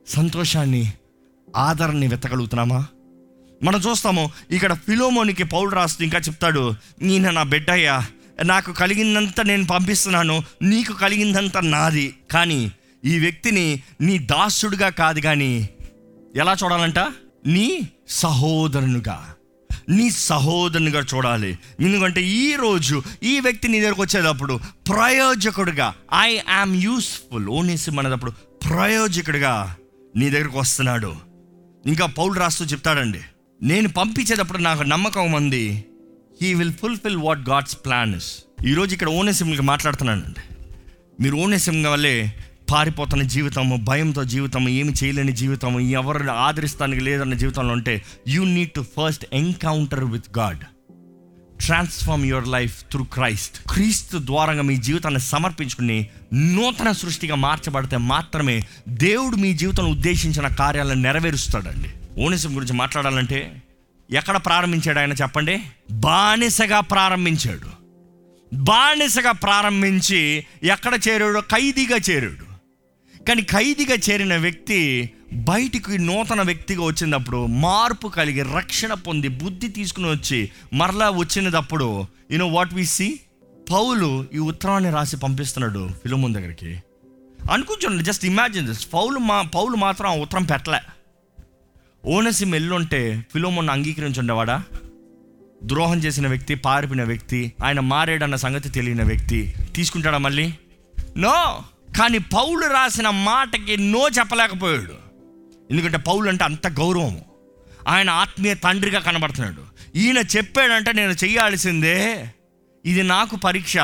సంతోషాన్ని 0.08 0.92
ఆదరణని 1.56 2.06
వెతగలుగుతున్నామా 2.06 2.86
మనం 3.62 3.80
చూస్తాము 3.80 4.30
ఇక్కడ 4.50 4.72
ఫిలోమోనికి 4.72 5.44
పౌలు 5.44 5.70
రాస్తూ 5.70 6.04
ఇంకా 6.04 6.18
చెప్తాడు 6.18 6.74
నేను 7.02 7.30
నా 7.30 7.42
బిడ్డయ్యా 7.42 8.06
నాకు 8.44 8.72
కలిగిందంతా 8.72 9.42
నేను 9.42 9.66
పంపిస్తున్నాను 9.66 10.42
నీకు 10.62 10.92
కలిగిందంతా 10.92 11.60
నాది. 11.60 12.14
కానీ 12.30 12.72
ఈ 13.04 13.18
వ్యక్తిని 13.18 13.82
నీ 14.00 14.18
దాసుడుగా 14.18 14.88
కాదు 14.88 15.20
కానీ 15.20 15.68
ఎలా 16.36 16.56
చూడాలంట? 16.64 16.98
నీ 17.46 17.88
సహోదరునిగా. 18.08 19.34
నీ 19.88 20.10
సహోదరునిగా 20.10 21.00
చూడాలి. 21.00 21.58
ఎందుకంటే 21.80 22.22
ఈ 22.22 22.54
రోజు 22.54 23.02
ఈ 23.22 23.40
వ్యక్తి 23.40 23.68
నీ 23.68 23.80
దగ్గరకు 23.80 24.02
వచ్చేటప్పుడు 24.02 24.60
ప్రయోజకుడుగా 24.88 25.94
ఐ 26.14 26.38
ఆమ్ 26.38 26.82
యూస్ఫుల్ 26.82 27.48
ఓనేసి 27.48 27.90
మనదప్పుడు 27.90 28.30
ప్రయోజకుడిగా 28.70 29.76
నీ 30.16 30.30
దగ్గరకు 30.30 30.58
వస్తున్నాడు. 30.58 31.16
ఇంకా 31.86 32.06
పౌలు 32.06 32.32
రాస్తూ 32.32 32.64
చెప్తాడండి 32.64 33.20
నేను 33.62 33.88
పంపించేటప్పుడు 33.88 34.58
నాకు 34.58 34.82
నమ్మకం 34.82 35.32
ఉంది. 35.32 35.84
He 36.42 36.54
will 36.54 36.72
fulfil 36.72 37.16
what 37.16 37.48
God's 37.48 37.76
plan 37.76 38.20
ఈరోజు 38.64 38.92
ఇక్కడ 38.92 39.08
ఓనేసింకి 39.08 39.62
మాట్లాడుతున్నానండి. 39.62 40.40
మీరు 41.22 41.36
ఓనేసింగ 41.36 41.86
వల్లే 41.86 42.32
పారిపోతున్న 42.70 43.22
జీవితము 43.22 43.76
భయంతో 43.76 44.24
జీవితము 44.24 44.68
ఏమి 44.68 44.92
చేయలేని 45.04 45.32
జీవితము 45.32 45.80
ఎవరు 45.80 46.30
ఆదరిస్తానికి 46.30 47.00
లేదన్న 47.00 47.34
జీవితంలో 47.34 47.72
ఉంటే 47.72 48.02
you 48.28 48.44
need 48.44 48.70
to 48.70 48.84
first 48.96 49.26
encounter 49.32 50.04
with 50.04 50.38
God 50.38 50.58
transform 51.60 52.26
your 52.26 52.48
life 52.48 52.84
through 52.84 53.04
Christ 53.04 53.68
క్రీస్తు 53.70 54.18
ద్వారంగా 54.18 54.62
మీ 54.62 54.76
జీవితాన్ని 54.76 55.20
సమర్పించుకుని 55.20 56.06
నూతన 56.34 56.92
సృష్టిగా 56.92 57.34
మార్చబడితే 57.34 57.96
మాత్రమే 57.96 58.62
దేవుడు 58.88 59.36
మీ 59.36 59.54
జీవితంలో 59.54 59.90
ఉద్దేశించిన 59.90 60.48
కార్యాలను 60.48 61.00
నెరవేరుస్తాడండి. 61.00 62.20
ఓనిసం 62.20 62.56
గురించి 62.56 62.72
మాట్లాడాలంటే 62.72 63.62
ఎక్కడ 64.10 64.36
ప్రారంభించాడు 64.36 64.98
ఆయన 64.98 65.12
చెప్పండి? 65.12 65.62
బానిసగా 65.90 66.80
ప్రారంభించాడు. 66.80 67.78
బానిసగా 68.54 69.32
ప్రారంభించి 69.32 70.44
ఎక్కడ 70.62 71.00
చేరాడు 71.08 71.40
ఖైదీగా 71.40 71.96
చేరాడు. 72.10 72.47
కానీ 73.28 73.42
ఖైదీగా 73.42 73.94
చేరిన 74.10 74.36
వ్యక్తి 74.36 75.10
బయటికి 75.32 75.98
నూతన 75.98 76.42
వ్యక్తిగా 76.42 76.82
వచ్చినప్పుడు 76.82 77.46
మార్పు 77.46 78.08
కలిగి 78.08 78.42
రక్షణ 78.42 78.94
పొంది 78.94 79.28
బుద్ధి 79.28 79.68
తీసుకుని 79.68 80.10
వచ్చి 80.10 80.50
మరలా 80.72 81.10
వచ్చినప్పుడు 81.10 82.06
you know 82.30 82.46
what 82.46 82.74
we 82.74 82.86
see 82.86 83.20
Paul 83.70 84.26
ఈ 84.34 84.38
ఉత్తరాన్ని 84.38 84.90
రాసి 84.90 85.16
పంపిస్తున్నాడు 85.16 85.88
ఫిలోమోన్ 85.88 86.34
దగ్గరికి. 86.34 86.82
అనుకుంటున్నాడు 87.50 88.02
జస్ట్ 88.02 88.24
ఇమాజిన్ 88.24 88.66
దిస్ 88.66 88.88
పౌలు 88.94 89.18
మా 89.18 89.42
పౌలు 89.42 89.76
మాత్రం 89.76 90.10
ఆ 90.10 90.14
ఉత్తరం 90.14 90.44
పెట్టలే. 90.44 90.78
ఓనసిం 92.04 92.54
ఎల్లుంటే 92.54 93.26
ఫిలోమోన్ 93.32 93.68
అంగీకరించుండేవాడా? 93.68 94.62
ద్రోహం 95.64 95.98
చేసిన 95.98 96.28
వ్యక్తి 96.28 96.54
పారిపోయిన 96.54 97.04
వ్యక్తి 97.04 97.52
ఆయన 97.64 97.80
మారాడన్న 97.80 98.36
సంగతి 98.36 98.68
తెలియని 98.68 99.04
వ్యక్తి 99.04 99.54
తీసుకుంటాడా 99.74 100.18
మళ్ళీ? 100.18 100.54
నో 101.16 101.62
కానీ 101.96 102.18
పౌలు 102.18 102.66
రాసిన 102.66 103.10
మాటకి 103.10 103.76
నో 103.76 104.08
చెప్పలేకపోయాడు. 104.18 104.96
ఎందుకంటే 105.70 105.98
పౌలు 105.98 106.28
అంటే 106.28 106.44
అంత 106.44 106.66
గౌరవం 106.66 107.20
ఆయన 107.88 108.10
ఆత్మీయ 108.10 108.54
తండ్రిగా 108.54 109.00
కనబడుతున్నాడు. 109.00 109.62
ఈయన 109.96 110.18
చెప్పాడంటే 110.18 110.92
నేను 110.92 111.12
చేయాల్సిందే 111.24 112.28
ఇది 112.84 113.02
నాకు 113.02 113.36
పరీక్ష 113.36 113.76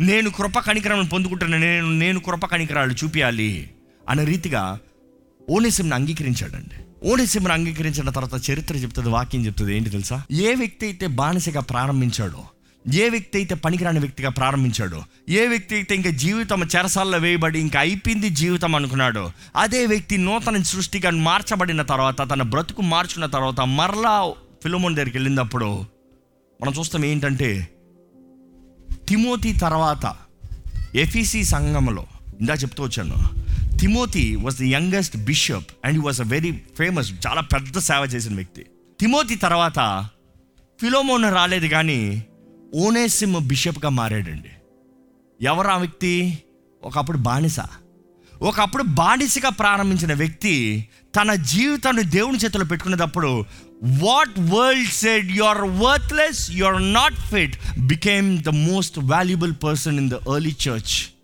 నేను 0.00 0.30
కృప 0.30 0.58
కనికరాలను 0.58 1.08
పొందుకుంటున్నా 1.08 1.58
నేను 1.58 1.90
నేను 1.90 2.20
కృప 2.20 2.46
కనికరాలు 2.46 2.92
చూపించాలి 2.92 3.70
అనే 4.08 4.24
రీతిగా 4.24 4.78
ఓనేసింని 5.50 5.94
అంగీకరించాడండి. 5.94 6.76
ఓనేసింని 7.04 7.52
అంగీకరించిన 7.52 8.10
తర్వాత 8.10 8.50
చరిత్ర 8.50 8.76
చెప్తుంది 8.76 9.08
వాక్యం 9.08 9.46
చెప్తుంది 9.46 9.76
ఏంటి 9.76 9.90
తెలుసా? 9.90 10.22
ఏ 10.32 10.54
వ్యక్తి 10.54 10.86
అయితే 10.86 11.06
బానిసగా 11.06 11.60
ప్రారంభించాడో 11.60 12.44
ఏ 12.84 13.08
వ్యక్తి 13.08 13.38
అయితే 13.38 13.54
పనికిరాని 13.54 13.98
వ్యక్తిగా 13.98 14.30
ప్రారంభించాడో 14.30 14.98
ఏ 15.28 15.46
వ్యక్తి 15.46 15.74
అయితే 15.74 15.94
ఇంకా 15.94 16.10
జీవితం 16.10 16.62
చెరసాల్లో 16.76 17.18
వేయబడి 17.18 17.60
ఇంకా 17.60 17.80
అయిపోయింది 17.80 18.28
జీవితం 18.30 18.74
అనుకున్నాడో 18.74 19.32
అదే 19.56 19.86
వ్యక్తి 19.86 20.16
నూతన 20.16 20.62
సృష్టిగా 20.62 21.10
మార్చబడిన 21.10 21.82
తర్వాత 21.82 22.30
తన 22.30 22.42
బ్రతుకు 22.42 22.82
మార్చుకున్న 22.82 23.26
తర్వాత 23.26 23.60
మరలా 23.60 24.14
ఫిలోమోన్ 24.62 24.94
దగ్గరికి 24.94 25.16
వెళ్ళినప్పుడు 25.16 25.70
మనం 26.60 26.72
చూస్తాం 26.78 27.04
ఏంటంటే 27.04 27.50
తిమోతి 29.08 29.52
తర్వాత 29.52 30.14
ఎఫీసీ 30.94 31.44
సంఘంలో 31.44 32.04
ఇందా 32.40 32.54
చెప్తూ 32.54 32.82
వచ్చాను 32.84 33.16
Timothy 33.78 34.36
was 34.36 34.56
the 34.56 34.70
youngest 34.70 35.16
bishop 35.16 35.72
and 35.84 36.04
was 36.04 36.20
a 36.20 36.24
very 36.24 36.52
famous 36.78 37.12
చాలా 37.26 37.40
పెద్ద 37.40 37.78
సేవ 37.78 38.04
చేసిన 38.04 38.34
వ్యక్తి. 38.34 38.62
తిమోతి 39.00 39.36
తర్వాత 39.36 39.80
ఫిలోమోన్ 40.80 41.24
రాలేదు 41.24 41.66
కానీ 41.66 41.98
ఓనేసిమ్ 42.74 43.48
బిషప్గా 43.48 43.88
మారాడండి. 43.88 44.48
ఎవరు 45.44 45.68
ఆ 45.68 45.76
వ్యక్తి? 45.76 46.38
ఒకప్పుడు 46.82 47.18
బానిస. 47.18 47.56
ఒకప్పుడు 48.42 48.82
బానిసగా 48.82 49.48
ప్రారంభించిన 49.48 50.14
వ్యక్తి 50.14 50.88
తన 51.16 51.34
జీవితాన్ని 51.34 52.02
దేవుని 52.02 52.38
చేతిలో 52.38 52.64
పెట్టుకునేటప్పుడు 52.64 53.44
what 53.84 54.40
world 54.40 54.90
said 54.90 55.30
your 55.30 55.58
worthless 55.58 56.50
your 56.50 56.92
not 56.92 57.14
fit 57.14 57.58
became 57.78 58.38
the 58.38 58.48
most 58.48 58.98
valuable 58.98 59.52
person 59.64 59.98
in 59.98 60.10
the 60.10 60.12
early 60.12 60.56
church 60.68 61.14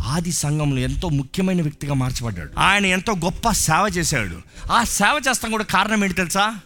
ఆది 0.00 0.32
సంఘంలో 0.32 0.80
ఎంతో 0.80 1.08
ముఖ్యమైన 1.08 1.62
వ్యక్తిగా 1.62 1.94
మార్చబడ్డాడు. 1.94 2.52
ఆయన 2.58 2.86
ఎంతో 2.86 3.12
గొప్ప 3.12 3.50
సేవ 3.50 3.90
చేశాడు. 3.96 4.36
ఆ 4.72 4.84
సేవ 4.84 5.20
చేస్తాం 5.28 5.50
కూడా 5.50 5.64
కారణం 5.64 6.04
ఏంటి 6.04 6.16
తెలుసా? 6.16 6.60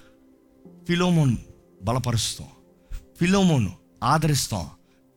ఫిలోమోన్ 0.88 1.37
బలపరుస్తాం. 1.83 2.49
ఫిలోమోను 3.21 3.86
ఆదరిస్తాం. 4.02 4.66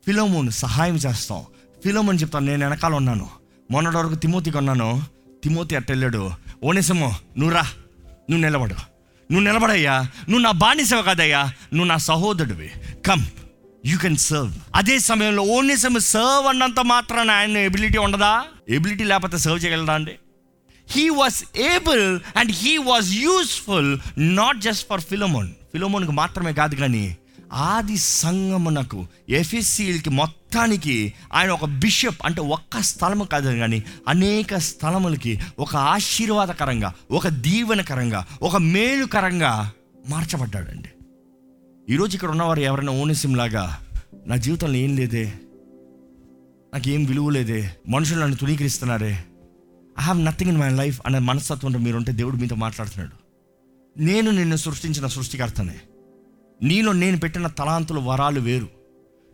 ఫిలోమోన్ 0.06 0.50
సహాయం 0.50 0.96
చేస్తాం. 0.96 1.42
ఫిలోమోన్ 1.84 2.18
చెప్తాను 2.20 2.46
నేను 2.46 2.68
వెనకాల 2.68 2.94
ఉన్నాను. 2.94 3.30
మొన్నటి 3.70 3.96
వరకు 3.96 4.14
తిమోతికి 4.14 4.56
ఉన్నాను. 4.56 5.02
తిమోతి 5.44 5.76
అట్ట 5.76 5.90
వెళ్ళాడు. 5.90 6.30
ఓనేసమ్మో 6.64 7.14
నువ్వు 7.38 7.54
రా. 7.54 7.62
నువ్వు 8.04 8.36
నిలబడు. 8.36 8.74
నువ్వు 9.32 9.40
నిలబడయ్యా. 9.40 10.00
నువ్వు 10.02 10.38
నా 10.38 10.50
బానిసవ 10.50 11.02
కాదయ్యా. 11.02 11.42
నువ్వు 11.42 11.84
నా 11.84 11.96
సహోదరుడివి. 11.96 12.70
కమ్ 13.06 13.24
యూ 13.86 13.98
కెన్ 13.98 14.16
సర్వ్ 14.16 14.52
అదే 14.74 14.98
సమయంలో 14.98 15.42
ఓనేసమ్ 15.42 16.00
సర్వ్ 16.00 16.46
అన్నంత 16.46 16.80
మాత్రాన 16.80 17.30
ఆయన 17.30 17.56
ఎబిలిటీ 17.56 17.98
ఉండదా? 17.98 18.44
ఎబిలిటీ 18.68 19.04
లేకపోతే 19.04 19.38
సర్వ్ 19.38 19.64
చేయగలదా 19.64 19.94
అండి? 19.94 20.12
He 20.88 21.08
was 21.08 21.44
able 21.56 22.20
and 22.36 22.52
he 22.52 22.76
was 22.76 23.12
useful 23.12 23.98
not 24.18 24.58
just 24.58 24.88
for 24.88 25.00
Philemon 25.00 25.48
ఫిలోమోన్కి 25.48 26.12
మాత్రమే 26.12 26.52
కాదు 26.52 26.74
కానీ 26.74 27.16
ఆది 27.52 27.96
సంగమునకు 27.96 29.06
ఎఫ్ఎస్సీలకి 29.28 30.10
మొత్తానికి 30.10 31.12
ఆయన 31.32 31.50
ఒక 31.50 31.64
బిషప్ 31.64 32.26
అంటే 32.26 32.40
ఒక్క 32.40 32.80
స్థలము 32.80 33.24
కాదు 33.24 33.56
కానీ 33.56 33.84
అనేక 34.08 34.54
స్థలములకి 34.54 35.40
ఒక 35.58 35.76
ఆశీర్వాదకరంగా 35.76 36.94
ఒక 37.10 37.28
దీవెనకరంగా 37.28 38.26
ఒక 38.42 38.56
మేలుకరంగా 38.56 39.72
మార్చబడ్డాడండి. 40.08 40.88
ఈరోజు 41.92 42.14
ఇక్కడ 42.14 42.30
ఉన్నవారు 42.30 42.60
ఎవరైనా 42.60 42.92
ఓనిసింలాగా 42.92 43.86
నా 44.26 44.36
జీవితంలో 44.36 44.74
ఏం 44.74 44.96
లేదే 44.96 45.32
నాకేం 46.74 47.04
విలువ 47.04 47.30
లేదే 47.30 47.76
మనుషులు 47.88 48.20
నన్ను 48.20 48.36
తుణీకరిస్తున్నారే 48.36 49.24
I 49.98 50.02
have 50.02 50.24
nothing 50.24 50.50
in 50.50 50.60
my 50.60 50.70
life 50.70 51.00
అనే 51.06 51.18
మనస్తత్వంలో 51.18 51.78
మీరుంటే 51.78 52.12
దేవుడు 52.12 52.36
మీతో 52.36 52.54
మాట్లాడుతున్నాడు. 52.54 53.30
నేను 54.00 54.30
నిన్ను 54.30 54.56
సృష్టించిన 54.56 55.06
సృష్టికర్తనే. 55.06 55.74
నీలో 56.62 56.92
నేను 56.92 57.18
పెట్టిన 57.18 57.46
తలాంతులు 57.46 58.00
వరాలు 58.00 58.40
వేరు. 58.40 58.68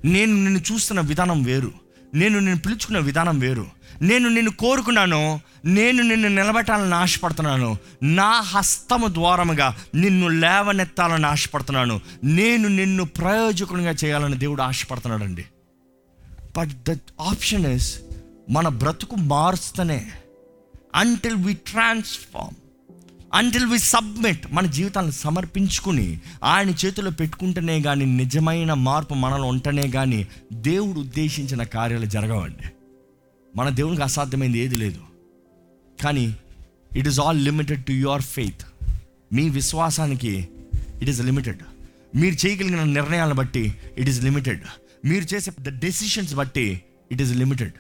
నేను 0.04 0.32
నిన్ను 0.32 0.60
చూస్తున్న 0.72 1.00
విధానం 1.00 1.42
వేరు. 1.42 1.72
నేను 2.14 2.38
నిన్ను 2.38 2.58
పిలుచుకున్న 2.58 2.98
విధానం 2.98 3.38
వేరు. 3.38 3.66
నేను 4.02 4.28
నిన్ను 4.28 4.52
కోరుకున్నాను. 4.52 5.40
నేను 5.64 6.02
నిన్ను 6.02 6.28
నిలబెట్టాలని 6.28 6.94
ఆశపడుతున్నాను. 6.94 7.76
నా 8.02 8.40
హస్తము 8.40 9.06
ద్వారముగా 9.06 9.76
నిన్ను 9.94 10.28
లేవనెత్తాలని 10.28 11.26
ఆశపడుతున్నాను. 11.26 12.00
నేను 12.24 12.68
నిన్ను 12.68 13.04
ప్రయోజకునిగా 13.04 13.90
చేయాలని 13.90 14.36
దేవుడు 14.36 14.62
ఆశపడుతున్నాడండి. 14.62 15.44
బట్ 16.56 16.90
ద 16.90 16.98
ఆప్షన్ 17.20 17.66
ఇస్ 17.66 18.00
మన 18.50 18.68
బ్రతుకు 18.68 19.16
మారుస్తూనే 19.16 20.10
until 20.94 21.36
we 21.36 21.54
transform 21.54 22.65
until 23.34 23.66
we 23.66 23.78
submit 23.78 24.52
మన 24.52 24.66
జీవితాలను 24.66 25.10
సమర్పించుకుని 25.10 26.20
ఆయన 26.44 26.70
చేతిలో 26.70 27.10
పెట్టుకుంటేనే 27.10 27.82
కానీ 27.82 28.04
నిజమైన 28.04 28.72
మార్పు 28.72 29.14
మనలో 29.14 29.44
ఉంటేనే 29.44 29.90
కానీ 29.90 30.26
దేవుడు 30.52 31.00
ఉద్దేశించిన 31.00 31.62
కార్యాలు 31.62 32.06
జరగవండి. 32.06 32.70
మన 33.56 33.68
దేవునికి 33.68 34.02
అసాధ్యమైంది 34.02 34.58
ఏది 34.58 34.76
లేదు. 34.76 34.98
కానీ 36.02 36.36
it 36.96 37.08
is 37.08 37.20
all 37.20 37.44
limited 37.44 37.84
to 37.84 37.92
your 37.92 38.22
faith 38.22 38.66
మీ 39.34 39.48
విశ్వాసానికి 39.48 40.48
ఇట్ 41.02 41.10
ఈస్ 41.10 41.20
లిమిటెడ్ 41.20 41.58
మీరు 42.16 42.46
చేయగలిగిన 42.46 42.82
నిర్ణయాలను 42.82 43.34
బట్టి 43.34 43.74
ఇట్ 43.98 44.08
ఈస్ 44.08 44.22
లిమిటెడ్ 44.22 44.60
మీరు 45.04 45.34
చేసే 45.34 45.52
ద 45.60 45.80
డెసిషన్స్ 45.80 46.34
బట్టి 46.34 46.82
ఇట్ 47.12 47.22
ఈస్ 47.22 47.32
లిమిటెడ్ 47.36 47.72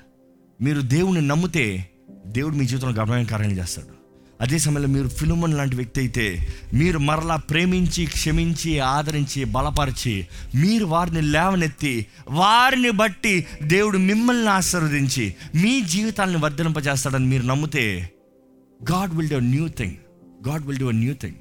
మీరు 0.62 0.80
దేవుని 0.80 1.28
నమ్మితే 1.28 1.90
దేవుడు 2.26 2.54
మీ 2.54 2.66
జీవితంలో 2.66 2.94
గమనమైన 2.94 3.26
కార్యాలు 3.26 3.54
చేస్తాడు. 3.54 3.95
అదే 4.40 4.58
సమయంలో 4.58 4.88
మీరు 4.88 5.08
ఫిలుమన్ 5.08 5.54
లాంటి 5.54 5.76
వ్యక్తి 5.76 6.00
అయితే 6.00 6.46
మీరు 6.74 6.98
మరలా 6.98 7.36
ప్రేమించి 7.36 8.06
క్షమించి 8.06 8.78
ఆదరించి 8.78 9.44
బలపరిచి 9.44 10.26
మీరు 10.54 10.86
వారిని 10.86 11.22
లేవనెత్తి 11.22 12.06
వారిని 12.30 12.90
బట్టి 12.90 13.46
దేవుడు 13.62 13.98
మిమ్మల్ని 13.98 14.50
ఆశీర్వదించి 14.50 15.34
మీ 15.54 15.80
జీవితాలను 15.80 16.38
వర్ధలింపజేస్తాడని 16.38 17.26
మీరు 17.26 17.42
నమ్మితే 17.42 18.10
God 18.92 19.14
will 19.14 19.28
do 19.28 19.38
new 19.38 19.68
thing 19.68 19.96
God 20.48 20.66
will 20.66 20.78
do 20.78 20.90
new 20.90 21.14
thing 21.14 21.34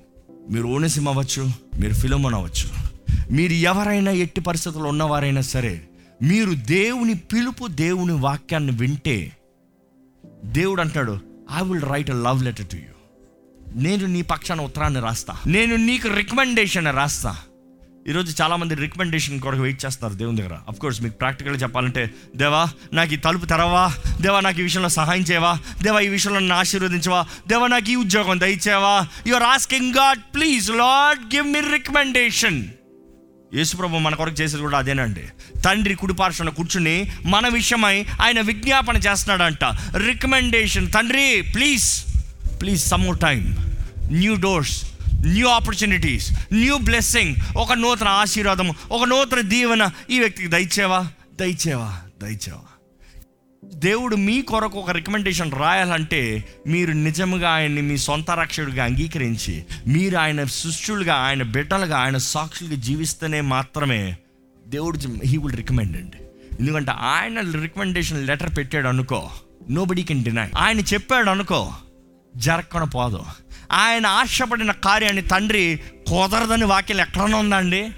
మీరు 0.50 0.68
ఓనసిం 0.68 1.08
అవ్వచ్చు 1.08 1.44
మీరు 1.80 1.94
ఫిలోమన్ 1.94 2.36
అవ్వచ్చు. 2.36 2.68
మీరు 3.32 3.54
ఎవరైనా 3.54 4.12
ఎట్టి 4.12 4.42
పరిస్థితుల్లో 4.42 4.90
ఉన్నవారైనా 4.90 5.42
సరే 5.42 5.88
మీరు 6.22 6.54
దేవుని 6.54 7.14
పిలుపు 7.14 7.68
దేవుని 7.68 8.14
వాక్యాన్ని 8.14 8.72
వింటే 8.72 9.32
దేవుడు 10.46 10.82
అంటాడు 10.82 11.35
I 11.54 11.62
will 11.62 11.82
write 11.82 12.12
a 12.12 12.14
love 12.14 12.44
letter 12.44 12.66
to 12.66 12.76
you 12.76 12.94
నేను 13.76 14.06
నీ 14.06 14.22
పక్షాన 14.22 14.62
ఉత్తరాన్ని 14.62 15.00
రాస్తా. 15.00 15.38
నేను 15.48 15.76
నీకు 15.76 16.08
రికమెండేషన్ 16.08 16.96
రాస్తా. 16.96 17.38
ఈరోజు 18.08 18.42
చాలామంది 18.42 18.76
రికమెండేషన్ 18.76 19.40
కొరకు 19.40 19.62
వెయిట్ 19.62 19.86
చేస్తారు 19.86 20.14
దేవుని 20.14 20.38
దగ్గర. 20.38 20.58
అఫ్ 20.68 20.80
కోర్స్ 20.80 21.02
మీకు 21.02 21.14
ప్రాక్టికల్గా 21.14 21.60
చెప్పాలంటే 21.60 22.14
దేవా 22.36 22.70
నాకు 22.94 23.14
ఈ 23.14 23.16
తలుపు 23.16 23.46
తెరవా? 23.46 23.94
దేవా 24.22 24.40
నాకు 24.40 24.60
ఈ 24.60 24.64
విషయంలో 24.64 24.90
సహాయం 24.90 25.22
చేయవా? 25.22 25.60
దేవా 25.84 26.00
ఈ 26.00 26.08
విషయంలో 26.08 26.40
నన్ను 26.40 26.56
ఆశీర్వదించవా? 26.56 27.26
దేవా 27.48 27.68
నాకు 27.68 27.90
ఈ 27.90 27.96
ఉద్యోగం 27.96 28.40
దయచేవా 28.40 29.08
you 29.28 29.36
are 29.36 29.44
asking 29.44 29.94
God 29.96 30.20
please 30.36 30.72
Lord 30.72 31.36
give 31.36 31.48
me 31.48 31.60
recommendation 31.60 32.68
యేసుప్రభు 33.56 33.98
మన 33.98 34.16
కొరకు 34.16 34.36
చేసేది 34.36 34.62
కూడా 34.62 34.78
అదేనండి. 34.78 35.24
తండ్రి 35.66 35.96
కుడిపార్శ్వన 35.96 36.50
కూర్చుని 36.50 37.12
మన 37.26 37.48
విషయమై 37.48 38.06
ఆయన 38.22 38.42
విజ్ఞాపన 38.42 38.98
చేస్తున్నాడంట. 38.98 39.64
రికమెండేషన్ 39.98 40.92
తండ్రి 40.92 41.42
please 41.42 41.88
please 42.62 42.84
some 42.88 43.04
more 43.04 43.20
time 43.20 43.58
new 44.12 44.36
doors 44.36 44.76
new 45.26 45.48
opportunities 45.48 46.28
new 46.54 46.78
blessing 46.78 47.36
ఒక 47.58 47.74
నూతన 47.74 48.08
ఆశీర్వాదం 48.08 48.70
ఒక 48.92 49.04
నూతన 49.04 49.42
దీవెన 49.42 49.90
ఈ 50.10 50.20
వ్యక్తికి 50.20 50.50
దయచేవా? 50.50 51.08
దయచేవా 51.40 51.92
దయచేవా. 52.22 52.75
దేవుడు 53.74 54.16
మీ 54.16 54.42
కొరకు 54.42 54.80
ఒక 54.80 54.92
రికమెండేషన్ 54.92 55.52
రాయాలంటే 55.52 56.50
మీరు 56.68 56.92
నిజముగా 56.92 57.50
ఆయన్ని 57.50 57.82
మీ 57.82 57.98
సొంత 57.98 58.32
రక్షకుడిగా 58.32 58.84
అంగీకరించి 58.84 59.66
మీరు 59.88 60.18
ఆయన 60.18 60.44
శిష్యులుగా 60.44 61.14
ఆయన 61.14 61.44
బిడ్డలుగా 61.44 61.98
ఆయన 61.98 62.18
సాక్షులుగా 62.18 62.76
జీవిస్తేనే 62.76 63.42
మాత్రమే 63.42 64.18
దేవుడు 64.68 65.00
హీ 65.26 65.38
విల్ 65.38 65.58
రికమెండ్ 65.58 65.98
అండి. 65.98 66.18
ఎందుకంటే 66.60 66.92
ఆయన 66.92 67.62
రికమెండేషన్ 67.62 68.28
లెటర్ 68.28 68.58
పెట్టాడు 68.58 68.88
అనుకో 68.88 69.30
నో 69.70 69.86
బడీ 69.86 70.04
కెన్ 70.04 70.24
డినై 70.24 70.48
ఆయన 70.58 70.80
చెప్పాడు 70.80 71.30
అనుకో 71.30 71.74
జరగకుండా 72.38 72.88
పోదు. 72.88 73.24
ఆయన 73.72 74.08
ఆశపడిన 74.08 74.72
కార్యాన్ని 74.72 75.22
తండ్రి 75.22 75.80
కుదరదని 76.08 76.66
వాక్యం 76.66 77.02
ఎక్కడన్నా 77.02 77.38
ఉందండి 77.38 77.90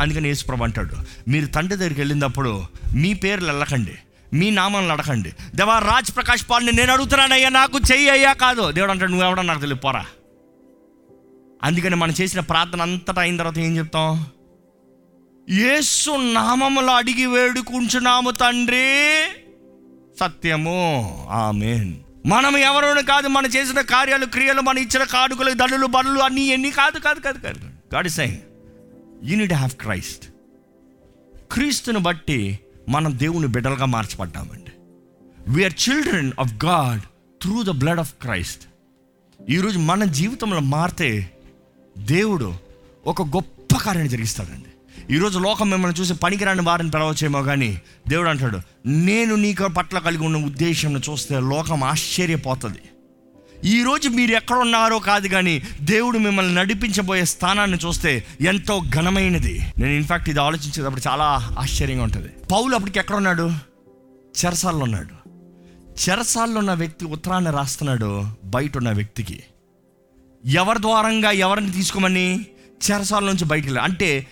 అందుకని 0.00 0.28
యేసుప్రభు 0.28 0.64
అంటాడు 0.64 0.96
మీరు 1.28 1.46
తండ్రి 1.46 1.76
దగ్గరికి 1.76 2.00
వెళ్ళినప్పుడు 2.00 2.62
మీ 2.94 3.14
పేర్లు 3.14 3.46
వెళ్ళకండి. 3.46 3.94
మీ 4.32 4.50
నామాలను 4.50 4.92
అడగండి. 4.92 5.32
దేవా 5.54 5.78
రాజ్ 5.78 6.16
ప్రకాష్ 6.16 6.44
పాల్ని 6.50 6.72
నేను 6.72 6.92
అడుగుతున్నానయ్యా 6.92 7.48
నాకు 7.48 7.78
చెయ్యి 7.92 8.10
అయ్యా 8.10 8.32
కాదు. 8.32 8.72
దేవుడు 8.72 8.90
అంటాడు 8.90 9.10
నువ్వు 9.10 9.42
నాకు 9.42 9.60
తెలియదు 9.60 9.80
పోరా. 9.80 10.06
అందుకని 11.62 11.96
మనం 11.96 12.14
చేసిన 12.20 12.40
ప్రార్థన 12.40 12.82
అంతటా 12.82 13.22
అయిన 13.22 13.36
తర్వాత 13.36 13.58
ఏం 13.58 13.78
చెప్తాం? 13.78 14.26
యేసు 15.50 16.10
నామములో 16.10 16.92
అడిగి 16.92 17.26
వేడుకుంటున్నాము 17.26 18.30
తండ్రి. 18.30 19.26
సత్యము. 20.20 21.26
ఆమెన్. 21.30 21.94
మనం 22.26 22.56
ఎవరోని 22.56 23.02
కాదు 23.02 23.28
మనం 23.28 23.46
చేసిన 23.46 23.80
కార్యాలు 23.80 24.26
క్రియలు 24.26 24.60
మనం 24.60 24.78
ఇచ్చిన 24.78 25.04
కాడుకలు 25.04 25.52
దడులు 25.52 25.86
బడులు 25.86 26.18
అన్నీ 26.18 26.40
ఎన్ని 26.40 26.70
కాదు 26.70 26.98
కాదు 26.98 27.20
కాదు 27.20 27.38
కాదు 27.38 27.58
God 27.94 28.06
is 28.06 28.16
saying 28.16 28.38
you 29.24 29.36
need 29.36 29.52
have 29.52 29.70
Christ. 29.70 30.26
క్రీస్తుని 31.52 31.98
బట్టి 31.98 32.58
మనం 32.90 33.18
దేవుని 33.18 33.46
బిడ్డలుగా 33.46 33.84
మార్చబడ్డామండి. 33.84 34.72
We are 35.48 35.72
children 35.88 36.32
of 36.40 36.64
God 36.64 37.00
through 37.42 37.62
the 37.62 37.70
blood 37.70 37.98
of 37.98 38.14
Christ 38.22 38.62
ఈరోజు 39.50 39.78
మన 39.78 40.04
జీవితంలో 40.04 40.60
మారితే 40.60 41.30
దేవుడు 41.98 42.54
ఒక 43.06 43.22
గొప్ప 43.22 43.76
కార్యాన్ని 43.76 44.10
జరిగిస్తాడండి. 44.10 44.70
ఈరోజు 45.14 45.38
లోకం 45.38 45.70
మిమ్మల్ని 45.70 46.00
చూసి 46.00 46.14
పనికిరాని 46.14 46.60
వారిని 46.60 46.90
పిలవచ్చేమో 46.90 47.42
కానీ 47.42 47.80
దేవుడు 48.08 48.28
అంటాడు 48.28 48.58
నేను 48.86 49.34
నీకు 49.34 49.68
పట్ల 49.68 49.98
కలిగి 49.98 50.24
ఉన్న 50.24 50.36
ఉద్దేశం 50.36 50.96
చూస్తే 50.96 51.40
లోకం 51.40 51.84
ఆశ్చర్యపోతుంది. 51.84 52.78
ఈరోజు 53.64 54.08
మీరు 54.08 54.30
ఎక్కడున్నారో 54.30 54.98
కాదు 54.98 55.28
కానీ 55.28 55.62
దేవుడు 55.80 56.18
మిమ్మల్ని 56.18 56.54
నడిపించబోయే 56.54 57.24
స్థానాన్ని 57.24 57.78
చూస్తే 57.86 58.26
ఎంతో 58.40 58.82
ఘనమైనది. 58.94 59.62
నేను 59.78 59.92
ఇన్ఫాక్ట్ 59.92 60.28
ఇది 60.28 60.40
ఆలోచించేటప్పుడు 60.40 61.08
చాలా 61.08 61.54
ఆశ్చర్యంగా 61.58 62.02
ఉంటుంది. 62.02 62.28
పౌలు 62.52 62.74
అప్పటికి 62.74 62.98
ఎక్కడున్నాడు? 62.98 63.52
చెరసాల్లో 64.44 64.82
ఉన్నాడు. 64.82 65.30
చెరసాల్లో 66.08 66.58
ఉన్న 66.58 66.72
వ్యక్తి 66.72 67.04
ఉత్తరాన్ని 67.04 67.50
రాస్తున్నాడు 67.50 68.24
బయట 68.44 68.76
ఉన్న 68.76 68.90
వ్యక్తికి. 68.90 69.40
ఎవరి 70.46 70.78
ద్వారంగా 70.80 71.30
ఎవరిని 71.30 71.72
తీసుకోమని 71.72 72.46
చెరసాల 72.90 73.24
నుంచి 73.24 73.44
బయటికి 73.44 73.78
అంటే 73.78 74.26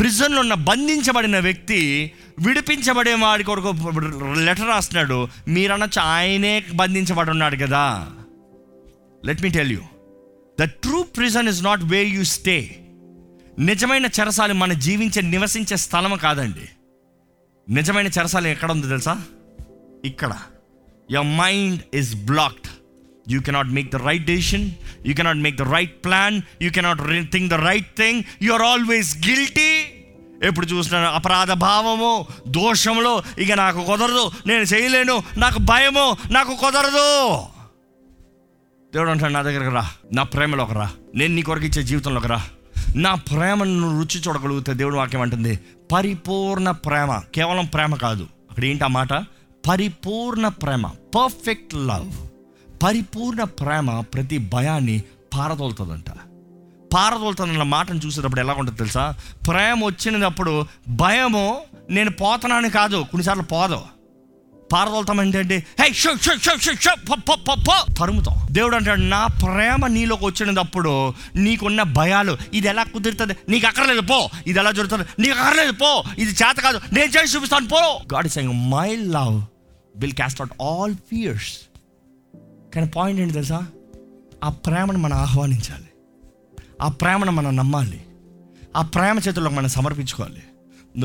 ప్రిజన్లో 0.00 0.40
ఉన్న 0.40 0.54
బంధించబడిన 0.54 1.38
వ్యక్తి 1.38 2.12
విడిపించబడే 2.46 3.14
వాడి 3.14 3.44
కొరకు 3.44 3.74
లెటర్ 4.40 4.68
రాస్తున్నాడు. 4.68 5.28
మీరనొచ్చు 5.48 6.00
ఆయనే 6.00 6.64
బంధించబడి 6.74 7.30
ఉన్నాడు 7.30 7.56
కదా. 7.56 8.06
Let 9.26 9.42
me 9.42 9.48
tell 9.48 9.72
you 9.72 9.80
the 10.60 10.64
true 10.64 11.02
prison 11.02 11.48
is 11.48 11.64
not 11.64 11.84
way 11.84 12.02
you 12.04 12.24
stay 12.24 12.78
నిజమైన 13.58 14.06
చెరసాలి 14.06 14.54
మన 14.54 14.72
జీవించే 14.72 15.22
నివసించే 15.22 15.76
స్థలం 15.76 16.16
కాదండి. 16.16 16.68
నిజమైన 17.68 18.06
చెరసాలి 18.06 18.50
ఎక్కడ 18.50 18.70
ఉంది 18.70 18.88
తెలుసా? 18.88 19.22
ఇక్కడ. 20.04 20.32
Your 21.10 21.26
mind 21.26 21.80
is 21.94 22.14
blocked 22.14 22.68
you 23.32 23.40
cannot 23.40 23.68
make 23.68 23.92
the 23.92 23.96
right 23.96 24.24
decision 24.24 24.70
you 25.06 25.14
cannot 25.14 25.38
make 25.38 25.56
the 25.56 25.62
right 25.62 26.04
plan 26.04 26.42
you 26.62 26.70
cannot 26.70 27.32
think 27.32 27.50
the 27.50 27.54
right 27.54 27.96
thing 27.96 28.22
you 28.42 28.52
are 28.52 28.62
always 28.62 29.16
guilty 29.28 29.84
ఎప్పుడు 30.42 30.66
చూసిన 30.66 30.96
అపరాధ 30.96 31.52
భావము 31.52 32.26
దోషంలో 32.48 33.22
ఇక 33.38 33.52
నాకు 33.52 33.84
కుదరదు 33.84 34.30
నేను 34.46 34.62
చేయలేను 34.62 35.22
నాకు 35.36 35.58
భయము 35.58 36.16
నాకు 36.30 36.54
కుదరదు. 36.54 37.38
దేవుడు 38.94 39.10
అంటాడు 39.10 39.32
నా 39.32 39.42
దగ్గరకు 39.42 39.74
రా. 39.74 39.90
నా 40.12 40.22
ప్రేమలోకి 40.22 40.74
రా. 40.74 40.90
నేను 41.14 41.34
నీ 41.34 41.42
కొరకు 41.42 41.64
ఇచ్చే 41.64 41.82
జీవితంలోకి 41.82 42.28
రా. 42.28 42.42
నా 42.96 43.14
ప్రేమను 43.14 43.80
నువ్వు 43.80 44.02
రుచి 44.02 44.20
చూడగలిగితే 44.20 44.74
దేవుడు 44.74 44.96
వాక్యం 44.96 45.20
అంటుంది 45.20 45.58
పరిపూర్ణ 45.92 46.70
ప్రేమ. 46.70 47.20
కేవలం 47.34 47.64
ప్రేమ 47.66 47.94
కాదు. 47.94 48.22
అక్కడ 48.50 48.64
ఏంటి 48.64 48.84
ఆ 48.84 48.86
మాట? 48.86 49.12
పరిపూర్ణ 49.68 50.48
ప్రేమ. 50.48 50.86
పర్ఫెక్ట్ 50.86 51.74
లవ్ 51.74 52.12
పరిపూర్ణ 52.82 53.42
ప్రేమ 53.44 54.00
ప్రతి 54.00 54.38
భయాన్ని 54.38 55.02
పారదోలుతుందంట. 55.34 56.10
పారదోలుతుందన్న 56.94 57.62
మాటను 57.62 58.00
చూసేటప్పుడు 58.06 58.40
ఎలా 58.40 58.54
ఉంటుంది 58.54 58.78
తెలుసా? 58.78 59.14
ప్రేమ 59.48 59.84
వచ్చినప్పుడు 59.84 60.66
భయము 60.88 61.60
నేను 61.90 62.10
పోతున్నాను 62.10 62.70
కాదు 62.70 62.96
కొన్నిసార్లు 62.96 63.42
పోదు. 63.42 63.80
పారదోలుతాం 64.72 65.22
ఏంటంటే 65.22 65.66
hey 65.80 65.92
shoo 65.92 66.16
shoo 66.16 66.32
shoo 66.38 66.56
shoo 66.58 66.72
shoo 66.74 66.94
తరుముతాం. 67.98 68.34
దేవుడు 68.50 68.76
అంటాడు 68.76 69.00
నా 69.00 69.26
ప్రేమ 69.26 69.86
నీలోకి 69.86 70.24
వచ్చినప్పుడు 70.24 71.14
నీకున్న 71.36 71.82
భయాలు 71.82 72.36
ఇది 72.54 72.68
ఎలా 72.68 72.82
కుదురుతుంది? 72.82 73.36
నీకు 73.48 73.66
అక్కర్లేదు 73.66 74.00
పో. 74.00 74.28
ఇది 74.46 74.58
ఎలా 74.58 74.70
జరుగుతుంది? 74.70 75.04
నీకు 75.18 75.38
అక్కర్లేదు 75.38 75.72
పో. 75.72 76.02
ఇది 76.18 76.30
చేత 76.30 76.60
కాదు. 76.60 76.80
నేను 76.92 77.12
చేసి 77.12 77.36
చూపిస్తాను 77.36 77.68
పో. 77.68 78.00
God 78.14 78.26
is 78.26 78.38
my 78.38 78.96
love 78.96 79.42
will 79.96 80.12
cast 80.12 80.40
out 80.40 80.62
all 80.62 80.94
fears 80.94 81.58
కానీ 82.74 82.88
పాయింట్ 82.88 83.20
ఏంటి 83.20 83.34
తెలుసా? 83.34 83.66
ఆ 84.44 84.48
ప్రేమను 84.48 84.98
మనం 84.98 85.16
ఆహ్వానించాలి. 85.16 85.88
ఆ 86.82 86.88
ప్రేమను 86.88 87.32
మనం 87.32 87.56
నమ్మాలి. 87.56 88.04
ఆ 88.76 88.82
ప్రేమ 88.82 89.18
చేతుల్లో 89.18 89.50
మనం 89.50 89.68
సమర్పించుకోవాలి. 89.68 90.42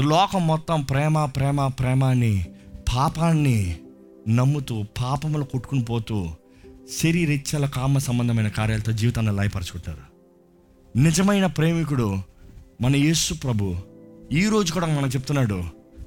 లోకం 0.01 0.47
మొత్తం 0.47 0.81
ప్రేమ 0.81 1.25
ప్రేమ 1.25 1.67
ప్రేమ 1.67 2.03
అని 2.03 2.45
పాపాన్ని 2.95 3.75
నమ్ముతూ 4.29 4.83
పాపములు 4.83 5.43
కొట్టుకుని 5.43 5.83
పోతూ 5.83 6.29
శరీరిచ్చల 7.03 7.65
కామ 7.65 7.97
సంబంధమైన 7.97 8.47
కార్యాలతో 8.47 8.91
జీవితాన్ని 8.91 9.35
లయపరుచుకుంటారు. 9.35 9.97
నిజమైన 10.97 11.45
ప్రేమికుడు 11.45 12.17
మన 12.81 12.95
యేసు 12.95 13.33
ప్రభు 13.33 13.75
ఈ 14.31 14.45
రోజు 14.45 14.73
కూడా 14.73 14.87
మనం 14.87 15.09
చెప్తున్నాడు 15.09 15.63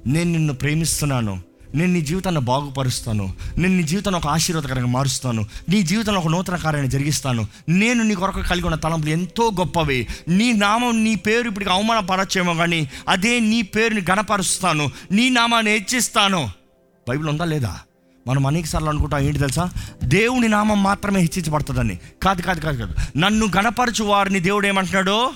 నేను 0.07 0.31
నిన్ను 0.31 0.53
ప్రేమిస్తున్నాను 0.53 1.41
నేను 1.75 1.93
నీ 1.93 2.01
జీవితాన్ని 2.01 2.41
బాగుపరుస్తాను 2.41 3.33
నేను 3.57 3.77
నీ 3.77 3.83
జీవితాన్ని 3.83 4.19
ఒక 4.19 4.27
ఆశీర్వాదకరంగా 4.27 4.87
మారుస్తాను 4.87 5.45
నీ 5.69 5.81
జీవితంలో 5.81 6.19
ఒక 6.19 6.27
నూతన 6.27 6.55
కార్యాన్ని 6.55 6.91
జరిగిస్తాను 6.91 7.47
నేను 7.69 8.03
నీ 8.03 8.15
కొరకు 8.15 8.41
కలిగి 8.41 8.65
ఉన్న 8.65 8.75
తలంపులు 8.75 9.11
ఎంతో 9.11 9.51
గొప్పవి 9.59 10.07
నీ 10.27 10.53
నామం 10.53 11.03
నీ 11.03 11.15
పేరు 11.15 11.47
ఇప్పటికి 11.49 11.71
అవమానపరచేమో 11.71 12.53
కానీ 12.53 12.89
అదే 13.07 13.39
నీ 13.39 13.61
పేరుని 13.61 14.01
గణపరుస్తాను 14.11 14.89
నీ 15.11 15.29
నామాన్ని 15.29 15.71
హెచ్చిస్తాను. 15.71 16.60
బైబిల్ 17.09 17.29
ఉందా 17.29 17.45
లేదా? 17.45 17.79
మనం 18.27 18.45
అనేక 18.45 18.65
సార్లు 18.65 18.89
అనుకుంటాం 18.89 19.19
ఏంటి 19.19 19.39
తెలుసా? 19.39 19.71
దేవుని 20.03 20.47
నామం 20.47 20.83
మాత్రమే 20.83 21.19
హెచ్చించబడుతుందని 21.19 21.99
కాదు 22.23 22.41
కాదు 22.41 22.59
కాదు 22.59 22.77
కాదు. 22.77 23.17
నన్ను 23.17 23.47
గణపరచు 23.57 24.03
వారిని 24.03 24.39
దేవుడు 24.39 24.67
ఏమంటున్నాడో? 24.67 25.31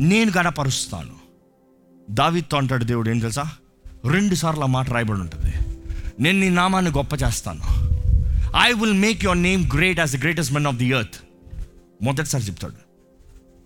నేను 0.00 0.32
గణపరుస్తాను. 0.38 1.14
దావిత్తో 2.10 2.56
అంటాడు 2.56 2.84
దేవుడు 2.84 3.10
ఏం 3.10 3.18
తెలుసా? 3.18 3.50
రెండు 4.06 4.34
సార్లు 4.34 4.62
ఆ 4.62 4.66
మాట 4.66 4.90
రాయబడి 4.90 5.20
ఉంటుంది. 5.20 5.54
నేను 6.20 6.40
నీ 6.40 6.48
నామాన్ని 6.48 6.90
గొప్ప 6.90 7.14
చేస్తాను. 7.14 7.62
I 8.56 8.72
will 8.72 8.94
make 8.94 9.24
your 9.24 9.42
name 9.42 9.70
great 9.74 9.98
as 9.98 10.16
the 10.16 10.20
greatest 10.20 10.52
men 10.52 10.66
of 10.66 10.76
the 10.76 10.86
earth 10.86 11.20
మొదటిసారి 12.02 12.44
చెప్తాడు. 12.44 12.74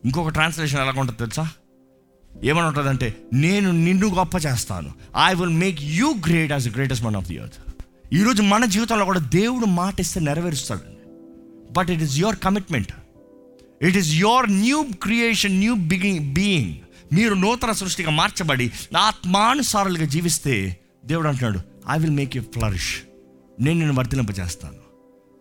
ఇంకొక 0.05 0.29
ట్రాన్స్లేషన్ 0.29 0.81
ఎలా 0.81 1.01
ఉంటుంది 1.01 1.19
తెలుసా? 1.19 1.51
ఏమని 2.45 2.67
ఉంటుందంటే 2.67 3.17
నేను 3.33 3.71
నిన్ను 3.71 4.15
గొప్ప 4.15 4.35
చేస్తాను. 4.47 4.93
I 5.27 5.35
will 5.35 5.51
make 5.51 5.79
you 5.83 6.15
great 6.27 6.53
as 6.53 6.69
greatest 6.69 7.05
man 7.05 7.17
of 7.17 7.27
the 7.27 7.35
earth 7.35 7.73
ఈరోజు 8.13 8.43
మన 8.43 8.65
జీవితంలో 8.65 9.05
కూడా 9.05 9.21
దేవుడు 9.21 9.67
మాట 9.67 10.01
ఇస్తే 10.01 10.21
నెరవేరుస్తాడండి 10.21 10.97
but 11.73 11.91
it 11.91 12.03
is 12.03 12.19
your 12.19 12.37
commitment 12.37 12.93
it 13.83 13.97
is 13.97 14.15
your 14.15 14.53
new 14.53 14.85
creation 15.03 15.59
new 15.59 15.75
beginning 15.75 16.35
being 16.35 16.75
మీరు 17.13 17.35
నూతన 17.35 17.73
సృష్టిగా 17.73 18.11
మార్చబడి 18.11 18.73
ఆత్మానుసారులుగా 18.99 20.05
జీవిస్తే 20.05 20.77
దేవుడు 21.05 21.29
అంటున్నాడు 21.29 21.61
I 21.91 21.99
will 21.99 22.11
make 22.11 22.37
you 22.37 22.43
flourish 22.43 22.97
నేను 23.61 23.81
నేను 23.81 23.95
వర్తింపజేస్తాను 23.95 24.87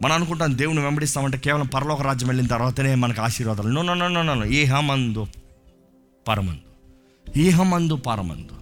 మనం 0.03 0.15
అనుకుంటాం 0.15 0.57
దేవుని 0.57 0.79
వెంబడిస్తామంటే 0.79 1.37
కేవలం 1.37 1.67
పరలోక 1.67 2.01
రాజ్యం 2.01 2.27
వెళ్ళిన 2.27 2.47
తర్వాతనే 2.47 2.95
మనకు 2.95 3.21
ఆశీర్వాదాలు. 3.21 3.67
నో 3.67 3.81
నో 3.81 4.07
నో 4.07 4.33
నో 4.33 4.45
ఏ 4.45 4.65
హమందు 4.65 5.27
పరమందు. 6.27 6.74
ఈహమందు 7.37 7.95
పారమందు. 7.95 8.55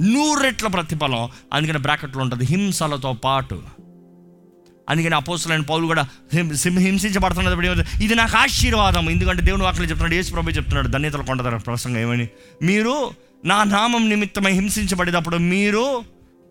నూరెట్ల 0.00 0.66
ప్రతిఫలం 0.66 1.28
అందుకని 1.52 1.78
బ్రాకెట్లో 1.78 2.22
ఉంటుంది 2.22 2.44
హింసలతో 2.44 3.12
పాటు. 3.12 3.62
అందుకని 4.90 5.14
అపోసులైన 5.14 5.60
పౌలు 5.60 5.86
కూడా 5.86 6.08
హిం- 6.34 6.78
హింసించబడుతున్నది 6.78 8.04
ఇది 8.04 8.14
నాకు 8.14 8.36
ఆశీర్వాదం. 8.36 9.10
ఎందుకంటే 9.10 9.42
దేవుని 9.42 9.62
వాక్యం 9.62 9.82
చెప్తున్నాడు 9.82 10.14
యేసు 10.14 10.32
ప్రభు 10.32 10.50
చెప్తున్నాడు 10.50 10.88
ధన్యతలు 10.88 11.22
కొండదారు 11.22 11.58
ప్రసంగం 11.58 11.98
ఏమని? 11.98 12.28
మీరు 12.62 13.10
నా 13.44 13.64
నామం 13.64 14.08
నిమిత్తమై 14.08 14.52
హింసించబడేటప్పుడు 14.52 15.36
మీరు 15.36 16.02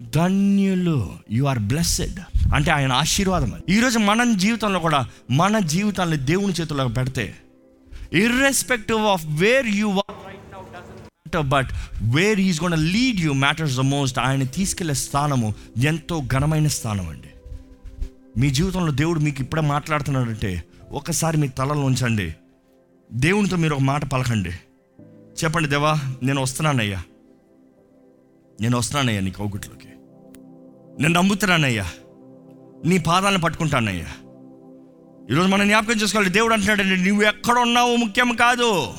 ధన్యులు. 0.01 1.10
యు 1.32 1.43
ఆర్ 1.43 1.60
బ్లెస్సెడ్ 1.60 2.47
అంటే 2.56 2.71
ఆయన 2.71 2.91
ఆశీర్వాదం 2.91 3.53
ఈరోజు 3.69 3.99
మన 3.99 4.34
జీవితంలో 4.34 4.80
కూడా 4.80 5.08
మన 5.32 5.60
జీవితాన్ని 5.60 6.17
దేవుని 6.17 6.53
చేతుల్లో 6.62 6.88
పెడితే 6.88 7.36
irrespective 8.13 9.01
of 9.01 9.25
where 9.25 9.67
you 9.67 10.01
but 11.35 11.67
where 12.15 12.39
is 12.39 12.63
gonna 12.63 12.93
lead 12.93 13.19
you 13.19 13.33
matters 13.33 13.77
the 13.77 13.79
most 13.79 14.19
ఆయన 14.19 14.43
తీసుకెళ్ళే 14.43 14.93
స్థానము 14.93 15.53
ఎంతో 15.77 16.23
ఘనమైన 16.33 16.67
స్థానం 16.67 17.09
అండి. 17.09 17.27
మీ 18.39 18.49
జీవితంలో 18.49 18.91
దేవుడు 18.91 19.19
మీకు 19.19 19.41
ఇప్పుడే 19.41 19.61
మాట్లాడుతున్నాడంటే 19.61 20.63
ఒకసారి 20.91 21.37
మీ 21.37 21.47
తలలో 21.47 21.81
ఉంచండి. 21.81 22.35
దేవునితో 23.11 23.55
మీరు 23.55 23.73
ఒక 23.73 23.81
మాట 23.81 24.05
పలకండి. 24.05 24.49
చెప్పండి 25.43 25.69
దేవా 25.69 25.99
నేను 26.23 26.41
వస్తున్నానయ్యా. 26.41 27.03
నేను 28.61 28.77
వస్తున్నానయ్యా 28.77 29.21
నీ 29.21 29.31
కౌగుట్లోకి. 29.31 29.87
నేను 31.01 31.13
నమ్ముతున్నానయ్యా. 31.13 31.85
నీ 32.85 32.97
పాదాలను 32.97 33.39
పట్టుకుంటానయ్యా. 33.39 34.05
ఈరోజు 35.31 35.47
మనం 35.47 35.67
జ్ఞాపకం 35.67 36.01
చేసుకోవాలి. 36.01 36.31
దేవుడు 36.31 36.53
అంటున్నాడండి 36.53 37.09
నువ్వు 37.09 37.23
ఎక్కడ 37.23 37.59
ఉన్నావు 37.59 37.95
ముఖ్యం 37.95 38.35
కాదు. 38.35 38.93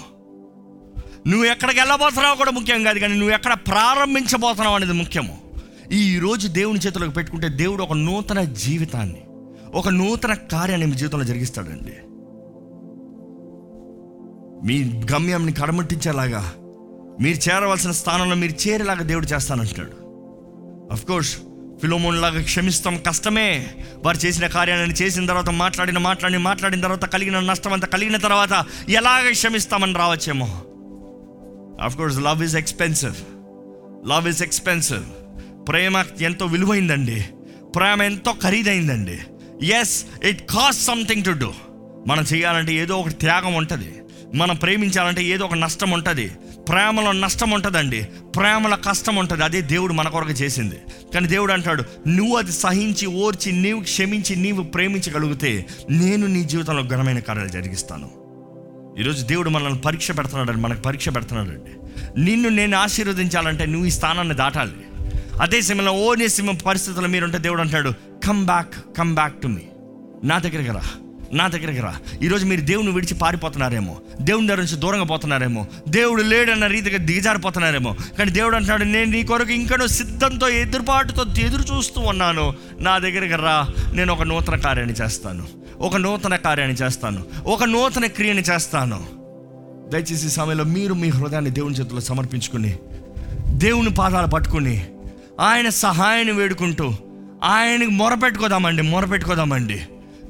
నువ్వు 1.26 1.44
ఎక్కడికి 1.44 1.80
వెళ్ళబోతున్నావు 1.80 2.36
కూడా 2.36 2.50
ముఖ్యం 2.50 2.84
కాదు 2.84 2.98
కానీ 2.98 3.14
నువ్వు 3.14 3.34
ఎక్కడ 3.34 3.52
ప్రారంభించబోతున్నావు 3.52 4.76
అనేది 4.76 4.92
ముఖ్యము. 4.92 5.38
ఈరోజు 5.92 6.48
దేవుని 6.48 6.78
చేతులకు 6.78 7.10
పెట్టుకుంటే 7.10 7.48
దేవుడు 7.48 7.82
ఒక 7.82 7.92
నూతన 7.92 8.42
జీవితాన్ని 8.42 9.22
ఒక 9.74 9.88
నూతన 9.88 10.34
కార్యాన్ని 10.34 10.86
మీ 10.86 10.94
జీవితంలో 10.94 11.24
జరిగిస్తాడండి. 11.24 11.92
మీ 14.66 15.06
గమ్యాన్ని 15.12 15.52
కడముట్టించేలాగా 15.52 16.52
మీరు 17.20 17.50
చేరవలసిన 17.50 17.90
స్థానంలో 17.90 18.36
మీరు 18.36 18.68
చేరేలాగా 18.68 19.02
దేవుడు 19.02 19.26
చేస్తానంటున్నాడు. 19.26 19.92
అఫ్ 20.92 21.04
కోర్స్ 21.04 21.36
ఫిలోమోన్ 21.80 22.20
లాగా 22.20 22.42
క్షమిస్తాం 22.42 23.02
కష్టమే. 23.08 23.66
వారు 24.04 24.16
చేసిన 24.16 24.46
కార్యాలను 24.46 24.92
చేసిన 24.92 25.26
తర్వాత 25.26 25.50
మాట్లాడిన 25.50 25.98
మాట్లాడిన 25.98 26.38
మాట్లాడిన 26.38 26.80
తర్వాత 26.80 27.04
కలిగిన 27.04 27.40
నష్టం 27.40 27.72
అంతా 27.72 27.86
కలిగిన 27.86 28.16
తర్వాత 28.16 28.64
ఎలాగ 28.88 29.30
క్షమిస్తామని 29.30 29.92
రావచ్చేమో. 29.92 30.60
Course 31.86 32.20
love 32.20 32.42
is 32.42 32.56
expensive 32.56 33.14
love 34.08 34.28
is 34.28 34.42
expensive 34.42 35.04
ప్రేమ 35.68 36.04
ఎంతో 36.20 36.46
విలువైందండి 36.46 37.24
ప్రేమ 37.76 38.02
ఎంతో 38.02 38.32
ఖరీదైందండి 38.32 39.18
yes 39.66 40.04
it 40.24 40.50
cost 40.50 40.82
something 40.82 41.24
to 41.24 41.30
do 41.30 41.52
మనం 42.06 42.24
చేయాలంటే 42.34 42.72
ఏదో 42.72 42.96
ఒక 42.96 43.08
త్యాగం 43.08 43.54
ఉంటుంది 43.54 43.94
మనం 44.34 44.56
ప్రేమించాలంటే 44.56 45.24
ఏదో 45.24 45.44
ఒక 45.44 45.54
నష్టం 45.54 45.90
ఉంటుంది 45.90 46.30
ప్రేమలో 46.68 47.12
నష్టం 47.12 47.50
ఉంటుందండి 47.50 48.04
ప్రేమలో 48.36 48.76
కష్టం 48.76 49.16
ఉంటుంది 49.16 49.44
అదే 49.44 49.60
దేవుడు 49.60 49.92
మన 49.92 50.08
కొరకు 50.08 50.30
చేసింది 50.30 50.76
కానీ 51.14 51.28
దేవుడు 51.28 51.52
అంటాడు 51.52 51.84
నువ్వు 52.08 52.36
అది 52.36 52.52
సహించి 52.52 53.06
ఓర్చి 53.06 53.52
నీవు 53.52 53.80
క్షమించి 53.80 54.36
నీవు 54.36 54.62
ప్రేమించగలిగితే 54.62 55.66
నేను 55.90 56.26
నీ 56.26 56.44
జీవితంలో 56.44 56.82
ఘనమైన 56.82 57.18
కార్యాలు 57.18 57.48
జరిగిస్తాను. 57.48 58.10
ఈరోజు 58.98 59.26
దేవుడు 59.26 59.50
మనల్ని 59.50 59.80
పరీక్ష 59.80 60.10
పెడుతున్నాడు 60.10 60.58
మనకు 60.58 60.80
పరీక్ష 60.80 61.08
పెడుతున్నాడండి. 61.08 61.72
నిన్ను 62.20 62.48
నేను 62.48 62.76
ఆశీర్వదించాలంటే 62.76 63.66
నువ్వు 63.66 63.86
ఈ 63.86 63.90
స్థానాన్ని 63.90 64.34
దాటాలి. 64.34 64.72
అదే 65.40 65.60
సమయంలో 65.60 65.92
ఓ 65.92 66.14
సింహం 66.26 66.58
పరిస్థితుల్లో 66.66 67.08
మీరుంటే 67.08 67.38
దేవుడు 67.38 67.60
అంటాడు 67.60 67.94
come 68.26 68.46
back 68.46 68.96
come 68.98 69.14
back 69.14 69.42
to 69.42 69.48
me 69.48 69.62
నా 70.24 70.38
దగ్గరికి 70.38 70.70
రా. 70.70 70.82
నా 71.32 71.48
దగ్గరికి 71.48 71.80
రా. 71.80 71.96
ఈరోజు 72.22 72.46
మీరు 72.46 72.60
దేవుని 72.60 72.90
విడిచి 72.90 73.14
పారిపోతున్నారేమో. 73.14 73.96
దేవుని 74.20 74.46
దగ్గర 74.46 74.58
నుంచి 74.58 74.76
దూరంగా 74.76 75.04
పోతున్నారేమో. 75.04 75.66
దేవుడు 75.88 76.22
లేడన్న 76.22 76.66
రీతిగా 76.66 76.98
దిగజారిపోతున్నారేమో. 76.98 77.96
కానీ 78.18 78.30
దేవుడు 78.30 78.56
అంటున్నాడు 78.56 78.84
నేను 78.84 79.10
నీ 79.10 79.22
కొరకు 79.22 79.50
ఇంకనూ 79.50 79.86
సిద్ధంతో 79.86 80.48
ఎదురుపాటుతో 80.48 81.24
ఎదురు 81.38 81.62
చూస్తూ 81.62 82.00
ఉన్నాను. 82.00 82.54
నా 82.80 82.98
దగ్గరికి 82.98 83.34
రా. 83.34 83.68
నేను 83.92 84.12
ఒక 84.12 84.22
నూతన 84.22 84.56
కార్యాన్ని 84.56 84.94
చేస్తాను. 84.94 85.46
ఒక 85.78 85.96
నూతన 85.96 86.36
కార్యాన్ని 86.36 86.76
చేస్తాను. 86.76 87.24
ఒక 87.46 87.64
నూతన 87.64 88.06
క్రియని 88.06 88.42
చేస్తాను. 88.42 89.06
దయచేసి 89.92 90.26
ఈ 90.26 90.30
సమయంలో 90.30 90.64
మీరు 90.64 90.94
మీ 90.94 91.08
హృదయాన్ని 91.08 91.50
దేవుని 91.50 91.74
చేతిలో 91.74 92.00
సమర్పించుకుని 92.00 92.76
దేవుని 93.48 93.90
పాదాలు 93.90 94.26
పట్టుకుని 94.26 94.86
ఆయన 95.40 95.68
సహాయాన్ని 95.68 96.32
వేడుకుంటూ 96.32 96.92
ఆయనకి 97.44 97.90
మొరపెట్టుకోదామండి 97.90 98.82
మొరపెట్టుకోదామండి. 98.82 99.80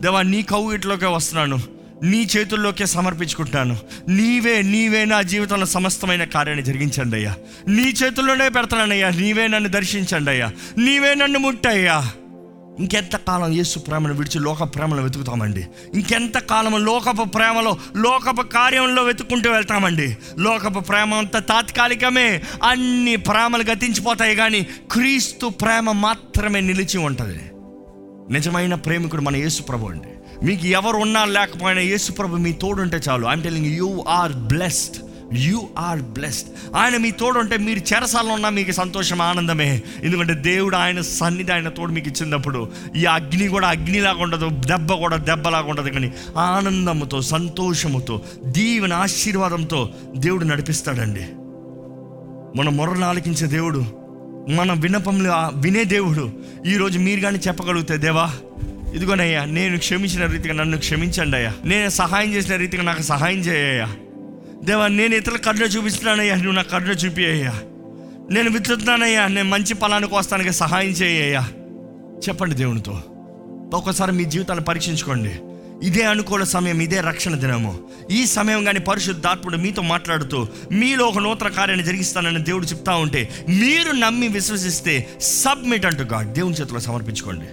దేవా 0.00 0.22
నీ 0.22 0.42
కౌగిట్లోకే 0.42 1.06
వస్తున్నాను. 1.06 1.58
నీ 2.02 2.28
చేతుల్లోకే 2.36 2.86
సమర్పించుకుంటున్నాను. 2.86 3.78
నీవే 4.08 4.62
నీవే 4.62 5.04
నా 5.04 5.22
జీవితంలో 5.22 5.66
సమస్తమైన 5.66 6.24
కార్యాన్ని 6.24 6.64
జరిగించండి 6.64 7.16
అయ్యా. 7.16 7.34
నీ 7.68 7.94
చేతుల్లోనే 8.04 8.48
పెడతానయ్యా 8.48 9.10
నీవే 9.10 9.46
నన్ను 9.46 9.68
దర్శించండి 9.68 10.30
అయ్యా. 10.30 10.52
నీవే 10.78 11.14
నన్ను 11.14 11.38
ముట్టయ్యా. 11.38 12.10
ఇంకెంత 12.78 13.16
కాలం 13.16 13.52
యేసు 13.52 13.78
ప్రేమను 13.78 14.14
విడిచి 14.14 14.40
లోక 14.40 14.62
ప్రేమలో 14.62 15.02
వెతుకుతామండి? 15.02 15.66
ఇంకెంత 15.94 16.38
కాలం 16.38 16.84
లోకపు 16.84 17.24
ప్రేమలో 17.24 17.78
లోకపు 17.96 18.42
కార్యంలో 18.42 19.02
వెతుక్కుంటూ 19.02 19.50
వెళ్తామండి? 19.50 20.16
లోకపు 20.38 20.80
ప్రేమ 20.80 21.14
అంతా 21.14 21.38
తాత్కాలికమే. 21.38 22.42
అన్ని 22.64 23.16
ప్రేమలు 23.16 23.62
గతించిపోతాయి 23.62 24.36
కానీ 24.36 24.66
క్రీస్తు 24.92 25.46
ప్రేమ 25.46 25.92
మాత్రమే 25.92 26.60
నిలిచి 26.60 26.98
ఉంటుంది. 26.98 27.40
నిజమైన 28.30 28.74
ప్రేమికుడు 28.74 29.22
మన 29.22 29.36
యేసు 29.36 29.62
ప్రభు 29.62 29.86
అండి. 29.86 30.08
మీకు 30.46 30.66
ఎవరు 30.66 30.96
ఉన్నా 30.96 31.24
లేకపోయినా 31.24 31.80
యేసు 31.80 32.12
ప్రభు 32.12 32.36
మీ 32.36 32.52
తోడుంటే 32.52 33.00
చాలు. 33.08 33.26
I'm 33.26 33.42
telling 33.42 33.66
you 33.66 34.04
are 34.08 34.32
blessed 34.32 34.96
you 35.34 35.68
are 35.78 36.00
blessed 36.00 36.76
ఆయన 36.76 36.96
మీ 36.96 37.10
తోడుంటే 37.10 37.56
మీరు 37.56 37.78
చెరసాలలో 37.78 38.32
ఉన్నా 38.32 38.48
మీకు 38.48 38.72
సంతోషం 38.72 39.22
ఆనందమే. 39.22 39.82
ఎందుకంటే 40.02 40.34
దేవుడు 40.34 40.76
ఆయన 40.76 41.00
సన్నిధి 41.00 41.52
ఆయన 41.52 41.68
తోడు 41.68 41.92
మీకు 41.92 42.08
ఇచ్చినప్పుడు 42.08 42.70
ఈ 42.96 43.04
అగ్ని 43.04 43.48
కూడా 43.48 43.68
అగ్నిలాగా 43.68 44.22
ఉండదు 44.22 44.48
దెబ్బ 44.48 44.92
కూడా 44.92 45.16
దెబ్బలాగా 45.16 45.70
ఉండదు. 45.70 45.88
కానీ 45.88 46.12
ఆనందముతో 46.36 47.22
సంతోషముతో 47.22 48.22
దీవెన 48.44 48.92
ఆశీర్వాదంతో 48.92 49.88
దేవుడు 50.16 50.44
నడిపిస్తాడండి. 50.44 51.26
మన 52.58 52.68
మొర్రను 52.68 53.06
ఆలకించే 53.06 53.46
దేవుడు 53.46 53.97
మన 54.46 54.72
విన్నపంలో 54.72 55.50
వినే 55.54 55.84
దేవుడు. 55.84 56.32
ఈరోజు 56.66 56.98
మీరు 56.98 57.20
కానీ 57.20 57.38
చెప్పగలిగితే 57.38 57.96
దేవా 57.96 58.32
ఇదిగోనయ్యా 58.94 59.44
నేను 59.44 59.78
క్షమించిన 59.78 60.26
రీతిగా 60.26 60.54
నన్ను 60.54 60.78
క్షమించండి 60.78 61.36
అయ్యా. 61.36 61.54
నేను 61.64 61.88
సహాయం 61.88 62.34
చేసిన 62.34 62.56
రీతిగా 62.56 62.82
నాకు 62.82 63.02
సహాయం 63.02 63.38
చేయయ్యా 63.38 63.88
దేవా 64.64 64.86
నేను 64.88 65.14
ఇతరుల 65.14 65.36
కరుణ 65.36 65.62
చూపిస్తున్నానయ్యా 65.62 66.34
నువ్వు 66.34 66.52
నా 66.52 66.62
కరుణ 66.62 66.90
చూపి 66.90 67.26
అయ్యా 67.26 67.52
నేను 68.30 68.50
విత్తుతున్నానయ్యా 68.50 69.26
నేను 69.26 69.48
మంచి 69.48 69.74
ఫలానికి 69.74 70.14
వస్తానికి 70.14 70.52
సహాయం 70.52 70.90
చేయయ్యా 70.90 71.48
చెప్పండి 72.28 72.54
దేవునితో. 72.54 73.02
ఒక్కసారి 73.74 74.12
మీ 74.12 74.24
జీవితాన్ని 74.24 74.64
పరీక్షించుకోండి. 74.64 75.30
ఇదే 75.82 76.04
అనుకూల 76.04 76.44
సమయం 76.44 76.80
ఇదే 76.80 77.00
రక్షణ 77.00 77.34
దినము. 77.34 77.78
ఈ 78.10 78.26
సమయం 78.26 78.64
కానీ 78.64 78.80
పరిశుద్ధాత్ముడు 78.80 79.56
మీతో 79.56 79.82
మాట్లాడుతూ 79.82 80.46
మీలో 80.72 81.06
ఒక 81.06 81.18
నూతన 81.18 81.48
కార్యాన్ని 81.48 81.86
జరిగిస్తానని 81.86 82.44
దేవుడు 82.44 82.66
చెప్తా 82.66 82.94
ఉంటే 82.94 83.28
మీరు 83.48 83.92
నమ్మి 83.92 84.28
విశ్వసిస్తే 84.28 85.06
సబ్మిట్ 85.20 85.86
అంటూ 85.86 86.04
గాడ్ 86.04 86.32
దేవుని 86.32 86.54
చేతిలో 86.54 86.80
సమర్పించుకోండి. 86.80 87.46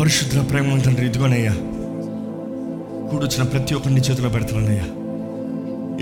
పరిశుద్ధ 0.00 0.50
ప్రేమ 0.50 0.78
తండ్రి 0.78 1.06
ఇదిగోనయ్యా. 1.06 1.52
కూడొచ్చిన 3.10 3.42
ప్రతి 3.42 3.74
ఒక్కరిని 3.74 4.00
చేతిలో 4.00 4.28
పెడతానయ్యా. 4.28 4.86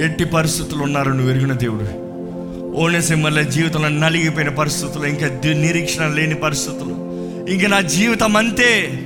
ఎట్టి 0.04 0.24
పరిస్థితులు 0.24 0.82
ఉన్నారు 0.82 1.10
నువ్వు 1.10 1.30
ఎరిగిన 1.30 1.52
దేవుడు. 1.52 2.10
ఓనసింహల 2.80 3.42
జీవితంలో 3.42 3.88
నలిగిపోయిన 3.88 4.50
పరిస్థితులు 4.50 5.06
ఇంకా 5.06 5.52
నిరీక్షణ 5.52 6.08
లేని 6.08 6.34
పరిస్థితులు. 6.34 7.10
ఇంకా 7.50 7.68
నా 7.68 7.80
జీవితం 7.80 8.36
అంతే 8.36 9.02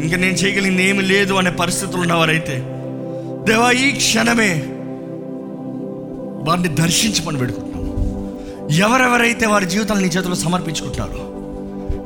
ఇంకా 0.00 0.16
నేను 0.16 0.34
చేయగలిగింది 0.34 0.88
ఏమి 0.88 1.02
లేదు 1.02 1.34
అనే 1.34 1.50
పరిస్థితులు 1.50 2.02
ఉన్నవారైతే 2.02 2.56
దేవా 3.44 3.70
ఈ 3.70 3.92
క్షణమే 3.92 4.62
వారిని 6.48 6.68
దర్శించమని 6.68 7.38
పెడుకుంటున్నాను 7.38 7.82
ఎవరెవరైతే 8.72 9.46
వారి 9.46 9.66
జీవితాన్ని 9.66 10.08
నీ 10.08 10.14
చేతిలో 10.14 10.34
సమర్పించుకుంటారో 10.34 11.28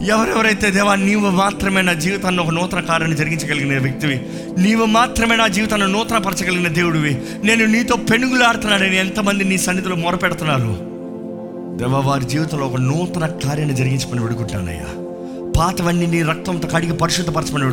ఎవరెవరైతే 0.06 0.70
దేవా 0.70 0.94
నీవు 0.94 1.30
మాత్రమే 1.30 1.82
నా 1.82 1.92
జీవితాన్ని 1.92 2.42
ఒక 2.42 2.50
నూతన 2.50 2.80
కార్యాన్ని 2.80 3.16
జరిగించగలిగిన 3.16 3.78
వ్యక్తివి 3.78 4.20
నీవు 4.58 4.84
మాత్రమే 4.84 5.36
నా 5.36 5.46
జీవితాన్ని 5.46 5.92
నూతన 5.92 6.18
పరచగలిగిన 6.18 6.68
దేవుడివి 6.68 7.18
నేను 7.44 7.66
నీతో 7.66 7.96
పెనుగులాడుతున్నానని 7.96 8.96
ఎంతమంది 8.96 9.44
నీ 9.44 9.58
సన్నిధిలో 9.58 9.96
మొరపెడుతున్నారు. 9.96 10.72
దేవా 11.78 11.98
వారి 11.98 12.24
జీవితంలో 12.24 12.66
ఒక 12.66 12.76
నూతన 12.76 13.26
కార్యాన్ని 13.26 13.76
జరిగించమని 13.76 14.20
వేడుకుంటానయ్యా 14.20 15.05
పాతవన్నీ 15.56 16.06
నీ 16.06 16.22
రక్తంతో 16.22 16.68
కడిగి 16.68 16.92
పరిశుద్ధపరచమని 16.92 17.66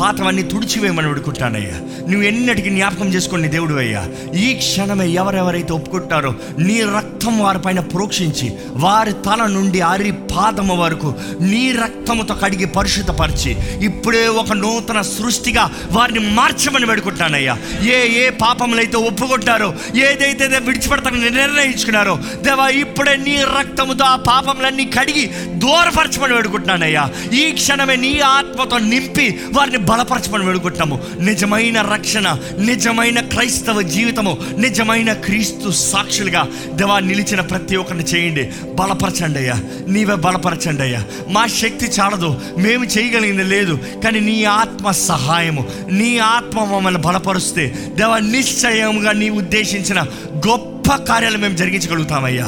పాతవన్నీ 0.00 0.42
తుడిచివేయమని 0.44 1.08
వేడుకుంటానయ్యా. 1.08 1.76
నువ్వు 2.02 2.22
ఎన్నటికీ 2.26 2.70
జ్ఞాపకం 2.70 3.08
చేసుకోండి 3.08 3.48
దేవుడు 3.48 3.74
అయ్యా 3.76 4.02
ఈ 4.38 4.54
క్షణమే 4.54 5.06
ఎవరెవరైతే 5.14 5.72
ఒప్పుకుంటారో 5.72 6.30
నీ 6.58 6.78
రక్తం 6.94 7.38
వారిపైన 7.38 7.80
ప్రోక్షించి 7.90 8.46
వారి 8.76 9.12
తల 9.26 9.46
నుండి 9.48 9.80
అరి 9.88 10.12
పాదము 10.32 10.74
వరకు 10.76 11.08
నీ 11.42 11.72
రక్తముతో 11.74 12.34
కడిగి 12.34 12.66
పరిశుద్ధపరిచి 12.70 13.52
ఇప్పుడే 13.82 14.26
ఒక 14.40 14.52
నూతన 14.54 15.00
సృష్టిగా 15.10 15.64
వారిని 15.92 16.22
మార్చమని 16.34 16.86
వేడుకుంటానయ్యా. 16.86 17.54
ఏ 17.90 17.98
ఏ 18.20 18.30
పాపములైతే 18.40 18.96
ఒప్పుకుంటారో 19.04 19.68
ఏదైతే 20.04 20.36
విడిచిపెడతానని 20.60 21.30
నిర్ణయించుకున్నారో 21.40 22.14
దేవా 22.42 22.68
ఇప్పుడే 22.80 23.16
నీ 23.20 23.36
రక్తముతో 23.54 24.04
ఆ 24.04 24.16
పాపములన్నీ 24.28 24.84
కడిగి 24.96 25.24
దూరపరచమని 25.60 26.34
పెడుకుంటున్నానయ్యా 26.34 27.04
ఈ 27.34 27.44
క్షణమే 27.52 27.96
నీ 27.98 28.12
ఆత్మతో 28.30 28.78
నింపి 28.86 29.26
వారిని 29.52 29.78
బలపరచమని 29.78 30.44
వేడుకుంటున్నాము. 30.44 31.00
నిజమైన 31.20 31.80
రక్షణ 31.80 32.36
నిజమైన 32.58 33.20
క్రైస్తవ 33.20 33.82
జీవితము 33.82 34.38
నిజమైన 34.58 35.12
క్రీస్తు 35.12 35.70
సాక్షులుగా 35.70 36.48
దేవా 36.72 36.98
నిలిచిన 36.98 37.40
ప్రతి 37.40 37.76
ఒక్కరిని 37.76 38.04
చేయండి. 38.04 38.50
బలపరచండి 38.74 39.38
అయ్యా. 39.38 39.54
నీవే 39.88 40.14
బలపరచండి 40.14 40.82
అయ్యా. 40.82 41.04
మా 41.28 41.46
శక్తి 41.46 41.86
చాలదు. 42.00 42.40
మేము 42.58 42.84
చేయగలిగింది 42.84 43.44
లేదు. 43.44 43.78
కానీ 44.04 44.20
నీ 44.20 44.44
ఆత్మ 44.44 44.90
సహాయము 44.90 45.68
నీ 45.90 46.18
ఆత్మ 46.18 46.64
మమ్మల్ని 46.64 47.00
బలపరుస్తే 47.00 47.74
దేవా 47.94 48.18
నిశ్చయముగా 48.18 49.12
నీ 49.12 49.30
ఉద్దేశించిన 49.30 50.06
గొప్ప 50.48 50.94
కార్యాలు 50.94 51.38
మేము 51.38 51.56
జరిగించగలుగుతామయ్యా 51.56 52.46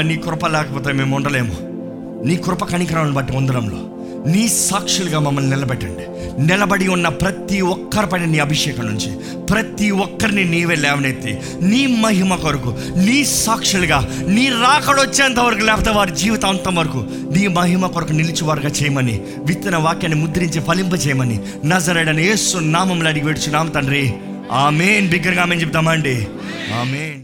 నీ 0.00 0.16
కృప 0.16 0.46
లేకపోతే 0.46 0.92
మేము 0.92 1.16
ఉండలేము. 1.16 1.74
నీ 2.26 2.36
కృప 2.36 2.64
కనికరాలను 2.64 3.12
బట్టి 3.12 3.36
ఉండడంలో 3.36 3.93
నీ 4.26 4.48
సాక్షులుగా 4.48 5.18
మమ్మల్ని 5.18 5.50
నిలబెట్టండి. 5.50 6.14
నిలబడి 6.46 6.88
ఉన్న 6.88 7.08
ప్రతి 7.08 7.60
ఒక్కరి 7.60 8.06
పైన 8.06 8.24
నీ 8.24 8.38
అభిషేకం 8.38 8.86
నుంచి 8.86 9.16
ప్రతి 9.46 9.90
ఒక్కరిని 9.90 10.44
నీవే 10.44 10.74
లేవనెత్తి 10.74 11.38
నీ 11.62 11.86
మహిమ 11.86 12.34
కొరకు 12.34 12.78
నీ 12.96 13.24
సాక్షులుగా 13.24 14.24
నీ 14.28 14.48
రాకడొచ్చేంత 14.48 15.38
వరకు 15.38 15.58
లేకపోతే 15.58 15.90
వారి 15.90 16.16
జీవితాంతం 16.16 16.74
వరకు 16.74 17.06
నీ 17.32 17.46
మహిమ 17.46 17.86
కొరకు 17.86 18.12
నిలిచివారుగా 18.12 18.68
చేయమని 18.68 19.20
విత్తన 19.44 19.76
వాక్యాన్ని 19.76 20.20
ముద్రించి 20.20 20.60
ఫలింప 20.60 21.06
చేయమని 21.06 21.40
నజరడని 21.64 22.22
యేసు 22.22 22.58
నామంలో 22.58 23.08
అడిగి 23.08 23.26
వేడుచున్నాం 23.26 23.68
తండ్రి. 23.68 24.12
ఆమెన్. 24.52 25.08
బిగ్గరగా 25.08 25.42
ఆమెన్ 25.42 25.60
చెప్తామండి. 25.60 26.26
ఆమెన్. 26.80 27.20